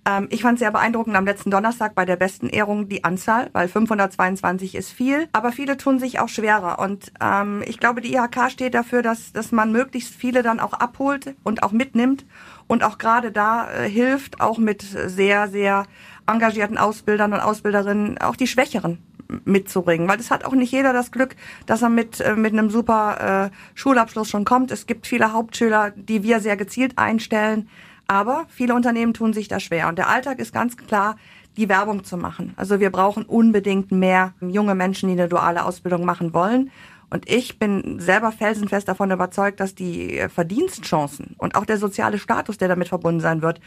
Ähm, 0.06 0.28
ich 0.30 0.42
fand 0.42 0.60
sehr 0.60 0.72
beeindruckend 0.72 1.16
am 1.16 1.26
letzten 1.26 1.52
Donnerstag 1.52 1.96
bei 1.96 2.06
der 2.06 2.16
besten 2.16 2.48
Ehrung 2.48 2.90
die 2.90 3.04
Anzahl, 3.04 3.50
weil 3.54 3.70
522 3.70 4.76
ist 4.76 4.92
viel, 4.92 5.30
aber 5.32 5.52
viele 5.52 5.78
tun 5.78 6.00
sich 6.00 6.20
auch 6.20 6.30
schwerer. 6.30 6.80
Und 6.80 7.12
ähm, 7.20 7.64
ich 7.66 7.80
glaube, 7.80 8.02
die 8.02 8.14
IHK 8.14 8.52
steht 8.52 8.74
dafür, 8.74 9.02
dass, 9.02 9.32
dass 9.32 9.52
man 9.52 9.72
möglichst 9.72 10.14
viele 10.14 10.44
dann 10.44 10.60
auch 10.60 10.74
abholt 10.74 11.36
und 11.44 11.64
auch 11.64 11.72
mitnimmt 11.72 12.26
und 12.68 12.84
auch 12.84 12.98
gerade 12.98 13.32
da 13.32 13.70
äh, 13.72 13.90
hilft, 13.90 14.42
auch 14.42 14.58
mit 14.58 14.82
sehr, 14.82 15.48
sehr 15.48 15.86
engagierten 16.28 16.78
Ausbildern 16.78 17.34
und 17.34 17.40
Ausbilderinnen, 17.40 18.18
auch 18.20 18.36
die 18.36 18.48
Schwächeren 18.48 19.00
mitzubringen, 19.46 20.08
weil 20.08 20.20
es 20.20 20.32
hat 20.32 20.46
auch 20.46 20.54
nicht 20.54 20.72
jeder 20.72 20.94
das 20.94 21.12
Glück, 21.12 21.36
dass 21.66 21.82
er 21.82 21.90
mit 21.90 22.22
äh, 22.22 22.36
mit 22.36 22.54
einem 22.54 22.70
super 22.70 23.50
äh, 23.52 23.56
Schulabschluss 23.76 24.30
schon 24.30 24.46
kommt. 24.46 24.72
Es 24.72 24.86
gibt 24.88 25.08
viele 25.08 25.34
Hauptschüler, 25.34 25.92
die 25.96 26.24
wir 26.24 26.40
sehr 26.40 26.56
gezielt 26.58 26.98
einstellen, 26.98 27.68
Aber 28.08 28.46
viele 28.48 28.74
Unternehmen 28.74 29.14
tun 29.14 29.34
sich 29.34 29.48
da 29.48 29.60
schwer. 29.60 29.90
Und 29.90 29.98
der 29.98 30.10
Alltag 30.10 30.40
ist 30.40 30.54
ganz 30.54 30.78
klar, 30.78 31.18
die 31.58 31.70
Werbung 31.70 32.04
zu 32.04 32.18
machen. 32.18 32.54
Also 32.56 32.80
wir 32.80 32.92
brauchen 32.92 33.24
unbedingt 33.24 33.92
mehr 33.92 34.34
junge 34.40 34.76
Menschen, 34.76 35.10
die 35.10 35.20
eine 35.20 35.28
duale 35.28 35.66
Ausbildung 35.66 36.06
machen 36.06 36.34
wollen. 36.34 36.72
Und 37.10 37.30
ich 37.30 37.58
bin 37.58 38.00
selber 38.00 38.34
felsenfest 38.34 38.88
davon 38.88 39.12
überzeugt, 39.12 39.62
dass 39.62 39.76
die 39.76 40.26
Verdienstchancen 40.28 41.36
und 41.38 41.56
auch 41.56 41.66
der 41.66 41.78
soziale 41.78 42.20
Status, 42.20 42.58
der 42.58 42.68
damit 42.68 42.90
verbunden 42.90 43.22
sein 43.22 43.42
wird, 43.42 43.62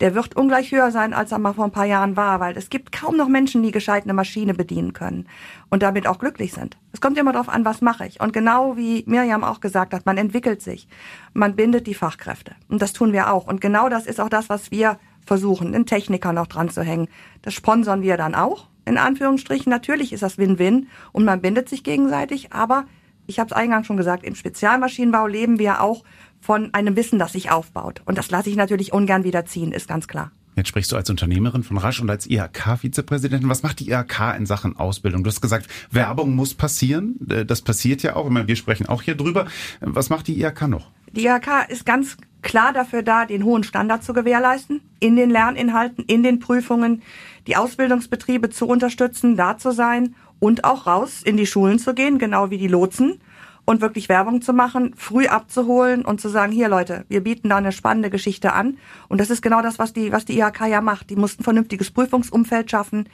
der 0.00 0.14
wird 0.14 0.34
ungleich 0.34 0.72
höher 0.72 0.90
sein, 0.90 1.12
als 1.12 1.30
er 1.30 1.38
mal 1.38 1.52
vor 1.52 1.66
ein 1.66 1.72
paar 1.72 1.84
Jahren 1.84 2.16
war, 2.16 2.40
weil 2.40 2.56
es 2.56 2.70
gibt 2.70 2.92
kaum 2.92 3.16
noch 3.16 3.28
Menschen, 3.28 3.62
die 3.62 3.70
gescheit 3.70 4.04
eine 4.04 4.14
Maschine 4.14 4.54
bedienen 4.54 4.94
können 4.94 5.28
und 5.68 5.82
damit 5.82 6.06
auch 6.06 6.18
glücklich 6.18 6.52
sind. 6.52 6.78
Es 6.92 7.02
kommt 7.02 7.18
immer 7.18 7.32
darauf 7.32 7.50
an, 7.50 7.66
was 7.66 7.82
mache 7.82 8.06
ich. 8.06 8.20
Und 8.20 8.32
genau 8.32 8.78
wie 8.78 9.04
Miriam 9.06 9.44
auch 9.44 9.60
gesagt 9.60 9.92
hat, 9.92 10.06
man 10.06 10.16
entwickelt 10.16 10.62
sich, 10.62 10.88
man 11.34 11.54
bindet 11.54 11.86
die 11.86 11.94
Fachkräfte. 11.94 12.54
Und 12.68 12.80
das 12.80 12.94
tun 12.94 13.12
wir 13.12 13.30
auch. 13.30 13.46
Und 13.46 13.60
genau 13.60 13.90
das 13.90 14.06
ist 14.06 14.20
auch 14.20 14.30
das, 14.30 14.48
was 14.48 14.70
wir 14.70 14.98
versuchen, 15.26 15.74
einen 15.74 15.84
Techniker 15.84 16.32
noch 16.32 16.46
dran 16.46 16.70
zu 16.70 16.82
hängen. 16.82 17.08
Das 17.42 17.52
sponsern 17.52 18.00
wir 18.00 18.16
dann 18.16 18.34
auch 18.34 18.68
in 18.86 18.96
Anführungsstrichen. 18.96 19.70
Natürlich 19.70 20.12
ist 20.12 20.22
das 20.22 20.38
Win-Win 20.38 20.88
und 21.12 21.24
man 21.24 21.42
bindet 21.42 21.68
sich 21.68 21.82
gegenseitig, 21.82 22.52
aber 22.52 22.86
ich 23.26 23.38
habe 23.38 23.50
es 23.50 23.56
eingangs 23.56 23.86
schon 23.86 23.96
gesagt, 23.96 24.24
im 24.24 24.34
Spezialmaschinenbau 24.34 25.26
leben 25.26 25.58
wir 25.58 25.82
auch 25.82 26.04
von 26.40 26.72
einem 26.74 26.96
Wissen, 26.96 27.18
das 27.18 27.32
sich 27.32 27.50
aufbaut. 27.50 28.02
Und 28.04 28.18
das 28.18 28.30
lasse 28.30 28.48
ich 28.48 28.56
natürlich 28.56 28.92
ungern 28.92 29.24
wieder 29.24 29.44
ziehen, 29.44 29.72
ist 29.72 29.88
ganz 29.88 30.06
klar. 30.06 30.30
Jetzt 30.54 30.68
sprichst 30.68 30.90
du 30.90 30.96
als 30.96 31.10
Unternehmerin 31.10 31.62
von 31.62 31.76
Rasch 31.76 32.00
und 32.00 32.08
als 32.08 32.26
IHK-Vizepräsidentin. 32.26 33.48
Was 33.50 33.62
macht 33.62 33.80
die 33.80 33.90
IHK 33.90 34.36
in 34.38 34.46
Sachen 34.46 34.74
Ausbildung? 34.76 35.22
Du 35.22 35.28
hast 35.28 35.42
gesagt, 35.42 35.68
Werbung 35.90 36.34
muss 36.34 36.54
passieren. 36.54 37.16
Äh, 37.28 37.44
das 37.44 37.60
passiert 37.60 38.02
ja 38.02 38.16
auch. 38.16 38.24
Ich 38.24 38.32
meine, 38.32 38.48
wir 38.48 38.56
sprechen 38.56 38.86
auch 38.86 39.02
hier 39.02 39.16
drüber. 39.16 39.46
Was 39.80 40.08
macht 40.08 40.28
die 40.28 40.40
IHK 40.40 40.68
noch? 40.68 40.90
Die 41.12 41.26
IHK 41.26 41.68
ist 41.68 41.84
ganz 41.84 42.16
klar 42.46 42.72
dafür 42.72 43.02
da, 43.02 43.26
den 43.26 43.44
hohen 43.44 43.64
Standard 43.64 44.04
zu 44.04 44.12
gewährleisten, 44.12 44.80
in 45.00 45.16
den 45.16 45.30
Lerninhalten, 45.30 46.04
in 46.04 46.22
den 46.22 46.38
Prüfungen, 46.38 47.02
die 47.46 47.56
Ausbildungsbetriebe 47.56 48.50
zu 48.50 48.66
unterstützen, 48.66 49.36
da 49.36 49.58
zu 49.58 49.72
sein 49.72 50.14
und 50.38 50.64
auch 50.64 50.86
raus 50.86 51.22
in 51.24 51.36
die 51.36 51.46
Schulen 51.46 51.78
zu 51.78 51.92
gehen, 51.92 52.18
genau 52.18 52.50
wie 52.50 52.58
die 52.58 52.68
Lotsen 52.68 53.20
und 53.64 53.80
wirklich 53.80 54.08
Werbung 54.08 54.42
zu 54.42 54.52
machen, 54.52 54.94
früh 54.96 55.26
abzuholen 55.26 56.04
und 56.04 56.20
zu 56.20 56.28
sagen, 56.28 56.52
hier 56.52 56.68
Leute, 56.68 57.04
wir 57.08 57.20
bieten 57.20 57.48
da 57.48 57.56
eine 57.56 57.72
spannende 57.72 58.10
Geschichte 58.10 58.52
an. 58.52 58.78
Und 59.08 59.20
das 59.20 59.28
ist 59.28 59.42
genau 59.42 59.60
das, 59.60 59.80
was 59.80 59.92
die, 59.92 60.12
was 60.12 60.24
die 60.24 60.38
IHK 60.38 60.68
ja 60.68 60.80
macht. 60.80 61.10
Die 61.10 61.16
mussten 61.16 61.42
vernünftiges 61.42 61.90
Prüfungsumfeld 61.90 62.70
schaffen 62.70 63.08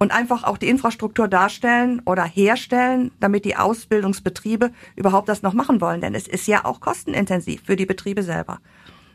und 0.00 0.12
einfach 0.12 0.44
auch 0.44 0.56
die 0.56 0.68
Infrastruktur 0.68 1.28
darstellen 1.28 2.00
oder 2.06 2.24
herstellen, 2.24 3.12
damit 3.20 3.44
die 3.44 3.56
Ausbildungsbetriebe 3.56 4.72
überhaupt 4.96 5.28
das 5.28 5.42
noch 5.42 5.52
machen 5.52 5.80
wollen. 5.80 6.00
Denn 6.00 6.14
es 6.14 6.26
ist 6.26 6.48
ja 6.48 6.64
auch 6.64 6.80
kostenintensiv 6.80 7.62
für 7.64 7.76
die 7.76 7.86
Betriebe 7.86 8.22
selber. 8.22 8.60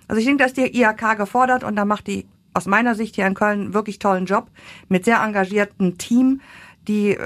Also 0.07 0.19
ich 0.19 0.27
denke, 0.27 0.43
dass 0.43 0.53
die 0.53 0.79
IHK 0.79 1.17
gefordert 1.17 1.63
und 1.63 1.75
da 1.75 1.85
macht 1.85 2.05
die 2.05 2.27
aus 2.53 2.67
meiner 2.67 2.93
Sicht 2.93 3.15
hier 3.15 3.25
in 3.25 3.33
Köln 3.33 3.73
wirklich 3.73 3.97
tollen 3.97 4.27
Job 4.27 4.49
mit 4.87 5.05
sehr 5.05 5.21
engagiertem 5.23 5.97
Team, 5.97 6.41
die 6.87 7.15
äh, 7.15 7.19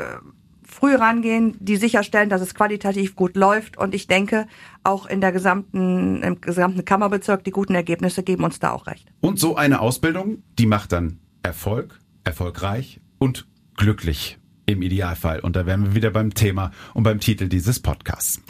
früh 0.64 0.96
rangehen, 0.96 1.58
die 1.60 1.76
sicherstellen, 1.76 2.30
dass 2.30 2.42
es 2.42 2.56
qualitativ 2.56 3.18
gut 3.18 3.36
läuft. 3.36 3.78
Und 3.78 3.94
ich 3.94 4.08
denke, 4.08 4.48
auch 4.86 5.06
in 5.06 5.20
der 5.20 5.34
gesamten, 5.34 6.24
im 6.24 6.40
gesamten 6.40 6.86
Kammerbezirk, 6.86 7.44
die 7.44 7.52
guten 7.52 7.76
Ergebnisse 7.76 8.24
geben 8.24 8.46
uns 8.46 8.60
da 8.60 8.72
auch 8.72 8.88
recht. 8.88 9.12
Und 9.20 9.38
so 9.38 9.58
eine 9.58 9.82
Ausbildung, 9.82 10.44
die 10.58 10.66
macht 10.66 10.94
dann 10.94 11.20
Erfolg, 11.44 12.00
erfolgreich 12.24 13.02
und 13.20 13.49
glücklich 13.80 14.38
im 14.68 14.84
Idealfall. 14.84 15.40
Und 15.40 15.56
da 15.56 15.66
wären 15.66 15.84
wir 15.84 15.96
wieder 15.96 16.12
beim 16.12 16.36
Thema 16.36 16.72
und 16.94 17.04
beim 17.04 17.20
Titel 17.20 17.48
dieses 17.48 17.80
Podcasts. 17.80 18.42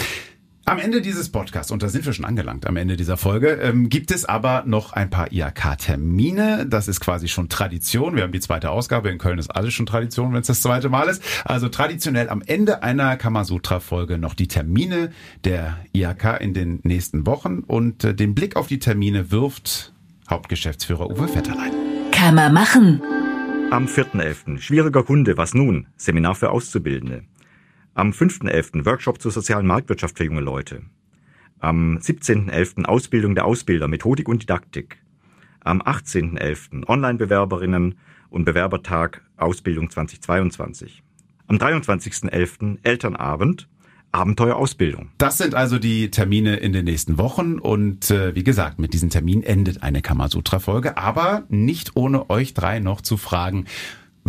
Am 0.66 0.78
Ende 0.78 1.02
dieses 1.02 1.30
Podcasts, 1.30 1.72
und 1.72 1.82
da 1.82 1.88
sind 1.90 2.06
wir 2.06 2.14
schon 2.14 2.26
angelangt 2.26 2.68
am 2.68 2.76
Ende 2.76 2.96
dieser 2.96 3.18
Folge, 3.18 3.54
ähm, 3.54 3.90
gibt 3.90 4.12
es 4.12 4.26
aber 4.26 4.64
noch 4.68 4.94
ein 4.94 5.10
paar 5.10 5.32
IHK-Termine. 5.32 6.68
Das 6.68 6.88
ist 6.88 7.00
quasi 7.00 7.28
schon 7.28 7.50
Tradition. 7.50 8.16
Wir 8.16 8.22
haben 8.24 8.32
die 8.32 8.40
zweite 8.40 8.70
Ausgabe. 8.70 9.10
In 9.10 9.18
Köln 9.18 9.40
ist 9.40 9.50
alles 9.50 9.74
schon 9.74 9.88
Tradition, 9.88 10.34
wenn 10.34 10.42
es 10.42 10.48
das 10.48 10.62
zweite 10.62 10.90
Mal 10.90 11.08
ist. 11.10 11.24
Also 11.44 11.70
traditionell 11.70 12.30
am 12.30 12.44
Ende 12.46 12.84
einer 12.84 13.18
Kamasutra-Folge 13.18 14.20
noch 14.20 14.36
die 14.36 14.48
Termine 14.48 15.12
der 15.44 15.78
IHK 15.94 16.40
in 16.40 16.54
den 16.54 16.82
nächsten 16.84 17.26
Wochen. 17.26 17.60
Und 17.60 18.04
äh, 18.04 18.14
den 18.14 18.36
Blick 18.36 18.56
auf 18.56 18.68
die 18.68 18.80
Termine 18.80 19.32
wirft 19.32 19.94
Hauptgeschäftsführer 20.30 21.10
Uwe 21.10 21.34
Vetterlein. 21.34 21.72
Man 22.36 22.54
machen. 22.54 23.02
Am 23.72 23.86
4.11. 23.86 24.62
Schwieriger 24.62 25.04
Kunde, 25.04 25.38
was 25.38 25.54
nun? 25.54 25.86
Seminar 25.96 26.34
für 26.34 26.50
Auszubildende. 26.50 27.24
Am 27.94 28.10
5.11. 28.10 28.84
Workshop 28.84 29.22
zur 29.22 29.32
sozialen 29.32 29.68
Marktwirtschaft 29.68 30.18
für 30.18 30.24
junge 30.24 30.42
Leute. 30.42 30.82
Am 31.60 31.98
17.11. 31.98 32.86
Ausbildung 32.86 33.36
der 33.36 33.46
Ausbilder, 33.46 33.88
Methodik 33.88 34.28
und 34.28 34.42
Didaktik. 34.42 34.98
Am 35.60 35.84
18.11. 35.84 36.88
Online-Bewerberinnen 36.88 38.00
und 38.32 38.46
Bewerbertag 38.46 39.22
Ausbildung 39.38 39.92
2022. 39.92 41.04
Am 41.46 41.58
23.11. 41.58 42.80
Elternabend 42.82 43.70
Abenteuerausbildung. 44.12 45.10
Das 45.18 45.38
sind 45.38 45.56
also 45.56 45.78
die 45.80 46.12
Termine 46.12 46.58
in 46.58 46.74
den 46.74 46.86
nächsten 46.86 47.18
Wochen 47.18 47.60
und 47.60 48.10
äh, 48.10 48.34
wie 48.36 48.44
gesagt, 48.44 48.80
mit 48.80 48.94
diesen 48.94 49.10
Terminen 49.10 49.44
endet 49.44 49.84
eine 49.84 50.02
Kamasutra-Folge, 50.02 50.98
aber 50.98 51.44
nicht 51.50 51.96
ohne 51.96 52.30
euch 52.30 52.54
drei 52.54 52.80
noch 52.80 53.02
zu 53.02 53.18
fragen, 53.18 53.66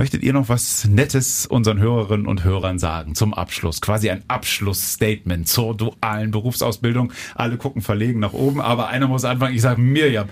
Möchtet 0.00 0.22
ihr 0.22 0.32
noch 0.32 0.48
was 0.48 0.86
Nettes 0.86 1.44
unseren 1.44 1.78
Hörerinnen 1.78 2.26
und 2.26 2.42
Hörern 2.42 2.78
sagen 2.78 3.14
zum 3.14 3.34
Abschluss? 3.34 3.82
Quasi 3.82 4.08
ein 4.08 4.24
Abschlussstatement 4.28 5.46
zur 5.46 5.76
dualen 5.76 6.30
Berufsausbildung. 6.30 7.12
Alle 7.34 7.58
gucken 7.58 7.82
verlegen 7.82 8.18
nach 8.18 8.32
oben, 8.32 8.62
aber 8.62 8.88
einer 8.88 9.08
muss 9.08 9.26
anfangen. 9.26 9.54
Ich 9.54 9.60
sage 9.60 9.78
Mirjam, 9.78 10.30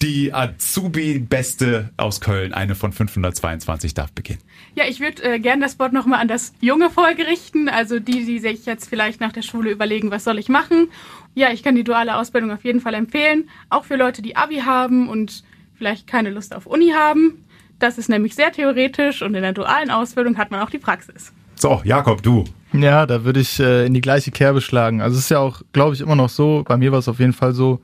die 0.00 0.32
Azubi-Beste 0.32 1.90
aus 1.96 2.20
Köln, 2.20 2.54
eine 2.54 2.76
von 2.76 2.92
522 2.92 3.92
darf 3.92 4.12
beginnen. 4.12 4.38
Ja, 4.76 4.84
ich 4.88 5.00
würde 5.00 5.20
äh, 5.24 5.40
gerne 5.40 5.62
das 5.62 5.80
Wort 5.80 5.92
nochmal 5.92 6.20
an 6.20 6.28
das 6.28 6.52
junge 6.60 6.88
Volk 6.88 7.18
richten, 7.18 7.68
also 7.68 7.98
die, 7.98 8.24
die 8.24 8.38
sich 8.38 8.66
jetzt 8.66 8.88
vielleicht 8.88 9.20
nach 9.20 9.32
der 9.32 9.42
Schule 9.42 9.72
überlegen, 9.72 10.12
was 10.12 10.22
soll 10.22 10.38
ich 10.38 10.48
machen. 10.48 10.90
Ja, 11.34 11.50
ich 11.50 11.64
kann 11.64 11.74
die 11.74 11.82
duale 11.82 12.14
Ausbildung 12.14 12.52
auf 12.52 12.62
jeden 12.62 12.80
Fall 12.80 12.94
empfehlen, 12.94 13.50
auch 13.68 13.84
für 13.84 13.96
Leute, 13.96 14.22
die 14.22 14.36
Abi 14.36 14.58
haben 14.58 15.08
und 15.08 15.42
vielleicht 15.74 16.06
keine 16.06 16.30
Lust 16.30 16.54
auf 16.54 16.66
Uni 16.66 16.90
haben 16.90 17.42
das 17.78 17.98
ist 17.98 18.08
nämlich 18.08 18.34
sehr 18.34 18.52
theoretisch 18.52 19.22
und 19.22 19.34
in 19.34 19.42
der 19.42 19.52
dualen 19.52 19.90
Ausbildung 19.90 20.36
hat 20.36 20.50
man 20.50 20.60
auch 20.60 20.70
die 20.70 20.78
Praxis. 20.78 21.32
So, 21.54 21.80
Jakob, 21.84 22.22
du. 22.22 22.44
Ja, 22.72 23.06
da 23.06 23.24
würde 23.24 23.40
ich 23.40 23.58
äh, 23.58 23.86
in 23.86 23.94
die 23.94 24.00
gleiche 24.00 24.30
Kerbe 24.30 24.60
schlagen. 24.60 25.00
Also 25.00 25.16
es 25.16 25.24
ist 25.24 25.30
ja 25.30 25.38
auch, 25.38 25.62
glaube 25.72 25.94
ich, 25.94 26.00
immer 26.00 26.16
noch 26.16 26.28
so, 26.28 26.64
bei 26.66 26.76
mir 26.76 26.92
war 26.92 26.98
es 26.98 27.08
auf 27.08 27.18
jeden 27.18 27.32
Fall 27.32 27.52
so, 27.52 27.80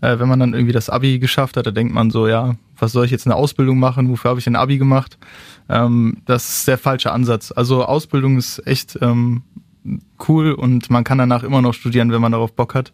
äh, 0.00 0.18
wenn 0.18 0.28
man 0.28 0.38
dann 0.38 0.54
irgendwie 0.54 0.72
das 0.72 0.88
Abi 0.88 1.18
geschafft 1.18 1.56
hat, 1.56 1.66
da 1.66 1.70
denkt 1.70 1.92
man 1.92 2.10
so, 2.10 2.28
ja, 2.28 2.54
was 2.78 2.92
soll 2.92 3.04
ich 3.04 3.10
jetzt 3.10 3.26
eine 3.26 3.34
Ausbildung 3.34 3.78
machen, 3.78 4.08
wofür 4.08 4.30
habe 4.30 4.40
ich 4.40 4.46
ein 4.46 4.56
Abi 4.56 4.78
gemacht? 4.78 5.18
Ähm, 5.68 6.18
das 6.24 6.58
ist 6.58 6.68
der 6.68 6.78
falsche 6.78 7.12
Ansatz. 7.12 7.52
Also 7.54 7.84
Ausbildung 7.84 8.38
ist 8.38 8.64
echt 8.66 8.98
ähm, 9.02 9.42
cool 10.28 10.52
und 10.52 10.88
man 10.90 11.04
kann 11.04 11.18
danach 11.18 11.42
immer 11.42 11.62
noch 11.62 11.74
studieren, 11.74 12.12
wenn 12.12 12.20
man 12.20 12.32
darauf 12.32 12.52
Bock 12.54 12.74
hat. 12.74 12.92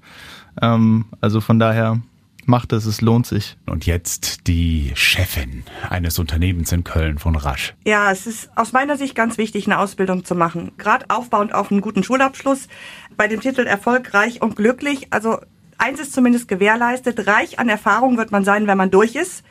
Ähm, 0.63 1.05
also 1.21 1.41
von 1.41 1.59
daher 1.59 2.01
macht 2.49 2.73
es, 2.73 2.87
es 2.87 3.01
lohnt 3.01 3.27
sich. 3.27 3.57
Und 3.67 3.87
jetzt 3.87 4.47
die 4.47 4.93
Chefin 4.95 5.65
eines 5.89 6.19
Unternehmens 6.19 6.73
in 6.73 6.85
Köln 6.85 7.19
von 7.19 7.37
Rasch. 7.37 7.75
Ja, 7.85 8.11
es 8.11 8.27
ist 8.27 8.51
aus 8.57 8.73
meiner 8.73 8.97
Sicht 8.97 9.15
ganz 9.15 9.39
wichtig, 9.39 9.67
eine 9.67 9.79
Ausbildung 9.79 10.25
zu 10.25 10.35
machen. 10.35 10.73
Gerade 10.79 11.07
aufbauend 11.09 11.55
auf 11.55 11.71
einen 11.71 11.81
guten 11.81 12.03
Schulabschluss. 12.03 12.69
Bei 13.17 13.29
dem 13.29 13.41
Titel 13.41 13.63
Erfolgreich 13.63 14.43
und 14.43 14.57
glücklich. 14.57 15.09
Also 15.11 15.39
eins 15.79 16.01
ist 16.01 16.13
zumindest 16.13 16.49
gewährleistet. 16.49 17.27
Reich 17.27 17.59
an 17.59 17.69
Erfahrung 17.69 18.17
wird 18.17 18.33
man 18.33 18.45
sein, 18.45 18.67
wenn 18.67 18.79
man 18.79 18.91
durch 18.91 19.15
ist. 19.15 19.45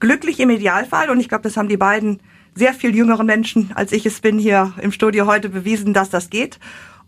Glücklich 0.00 0.40
im 0.40 0.50
Idealfall. 0.50 1.10
Und 1.10 1.20
ich 1.20 1.28
glaube, 1.28 1.42
das 1.44 1.56
haben 1.56 1.68
die 1.68 1.76
beiden 1.76 2.20
sehr 2.54 2.74
viel 2.74 2.94
jüngeren 2.94 3.26
Menschen, 3.26 3.70
als 3.74 3.92
ich 3.92 4.04
es 4.04 4.20
bin, 4.20 4.38
hier 4.38 4.74
im 4.80 4.92
Studio 4.92 5.26
heute 5.26 5.48
bewiesen, 5.48 5.94
dass 5.94 6.10
das 6.10 6.28
geht. 6.30 6.58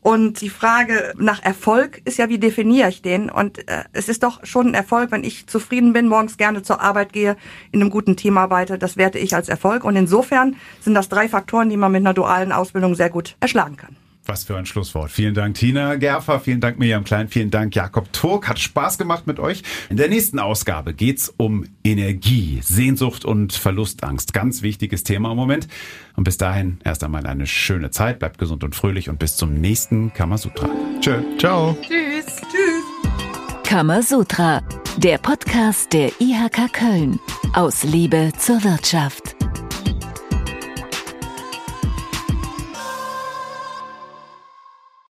Und 0.04 0.42
die 0.42 0.50
Frage 0.50 1.14
nach 1.16 1.42
Erfolg 1.42 2.02
ist 2.04 2.18
ja, 2.18 2.28
wie 2.28 2.38
definiere 2.38 2.90
ich 2.90 3.00
den? 3.00 3.30
Und 3.30 3.66
äh, 3.70 3.84
es 3.94 4.10
ist 4.10 4.22
doch 4.22 4.44
schon 4.44 4.66
ein 4.66 4.74
Erfolg, 4.74 5.10
wenn 5.10 5.24
ich 5.24 5.46
zufrieden 5.46 5.94
bin, 5.94 6.08
morgens 6.08 6.36
gerne 6.36 6.62
zur 6.62 6.82
Arbeit 6.82 7.14
gehe, 7.14 7.38
in 7.72 7.80
einem 7.80 7.88
guten 7.88 8.14
Team 8.14 8.36
arbeite. 8.36 8.76
Das 8.76 8.98
werte 8.98 9.18
ich 9.18 9.34
als 9.34 9.48
Erfolg. 9.48 9.82
Und 9.82 9.96
insofern 9.96 10.56
sind 10.82 10.92
das 10.92 11.08
drei 11.08 11.26
Faktoren, 11.26 11.70
die 11.70 11.78
man 11.78 11.90
mit 11.90 12.02
einer 12.02 12.12
dualen 12.12 12.52
Ausbildung 12.52 12.94
sehr 12.94 13.08
gut 13.08 13.36
erschlagen 13.40 13.78
kann. 13.78 13.96
Was 14.26 14.44
für 14.44 14.56
ein 14.56 14.66
Schlusswort. 14.66 15.10
Vielen 15.10 15.34
Dank, 15.34 15.54
Tina 15.54 15.96
Gerfer. 15.96 16.40
Vielen 16.40 16.60
Dank, 16.60 16.78
Miriam 16.78 17.04
Klein. 17.04 17.28
Vielen 17.28 17.50
Dank, 17.50 17.74
Jakob 17.74 18.12
Turk. 18.12 18.48
Hat 18.48 18.58
Spaß 18.58 18.96
gemacht 18.96 19.26
mit 19.26 19.38
euch. 19.38 19.62
In 19.90 19.96
der 19.96 20.08
nächsten 20.08 20.38
Ausgabe 20.38 20.94
geht's 20.94 21.32
um 21.36 21.66
Energie, 21.84 22.60
Sehnsucht 22.62 23.24
und 23.24 23.52
Verlustangst. 23.52 24.32
Ganz 24.32 24.62
wichtiges 24.62 25.04
Thema 25.04 25.32
im 25.32 25.36
Moment. 25.36 25.68
Und 26.16 26.24
bis 26.24 26.38
dahin 26.38 26.78
erst 26.84 27.04
einmal 27.04 27.26
eine 27.26 27.46
schöne 27.46 27.90
Zeit. 27.90 28.18
Bleibt 28.18 28.38
gesund 28.38 28.64
und 28.64 28.74
fröhlich 28.74 29.10
und 29.10 29.18
bis 29.18 29.36
zum 29.36 29.54
nächsten 29.54 30.12
Kamasutra. 30.12 30.70
Tschö. 31.00 31.22
Ciao. 31.38 31.76
Tschüss. 31.82 32.26
Tschüss. 32.50 32.84
Kamasutra, 33.64 34.62
der 34.98 35.18
Podcast 35.18 35.92
der 35.92 36.12
IHK 36.20 36.72
Köln. 36.72 37.18
Aus 37.54 37.82
Liebe 37.82 38.30
zur 38.38 38.62
Wirtschaft. 38.62 39.33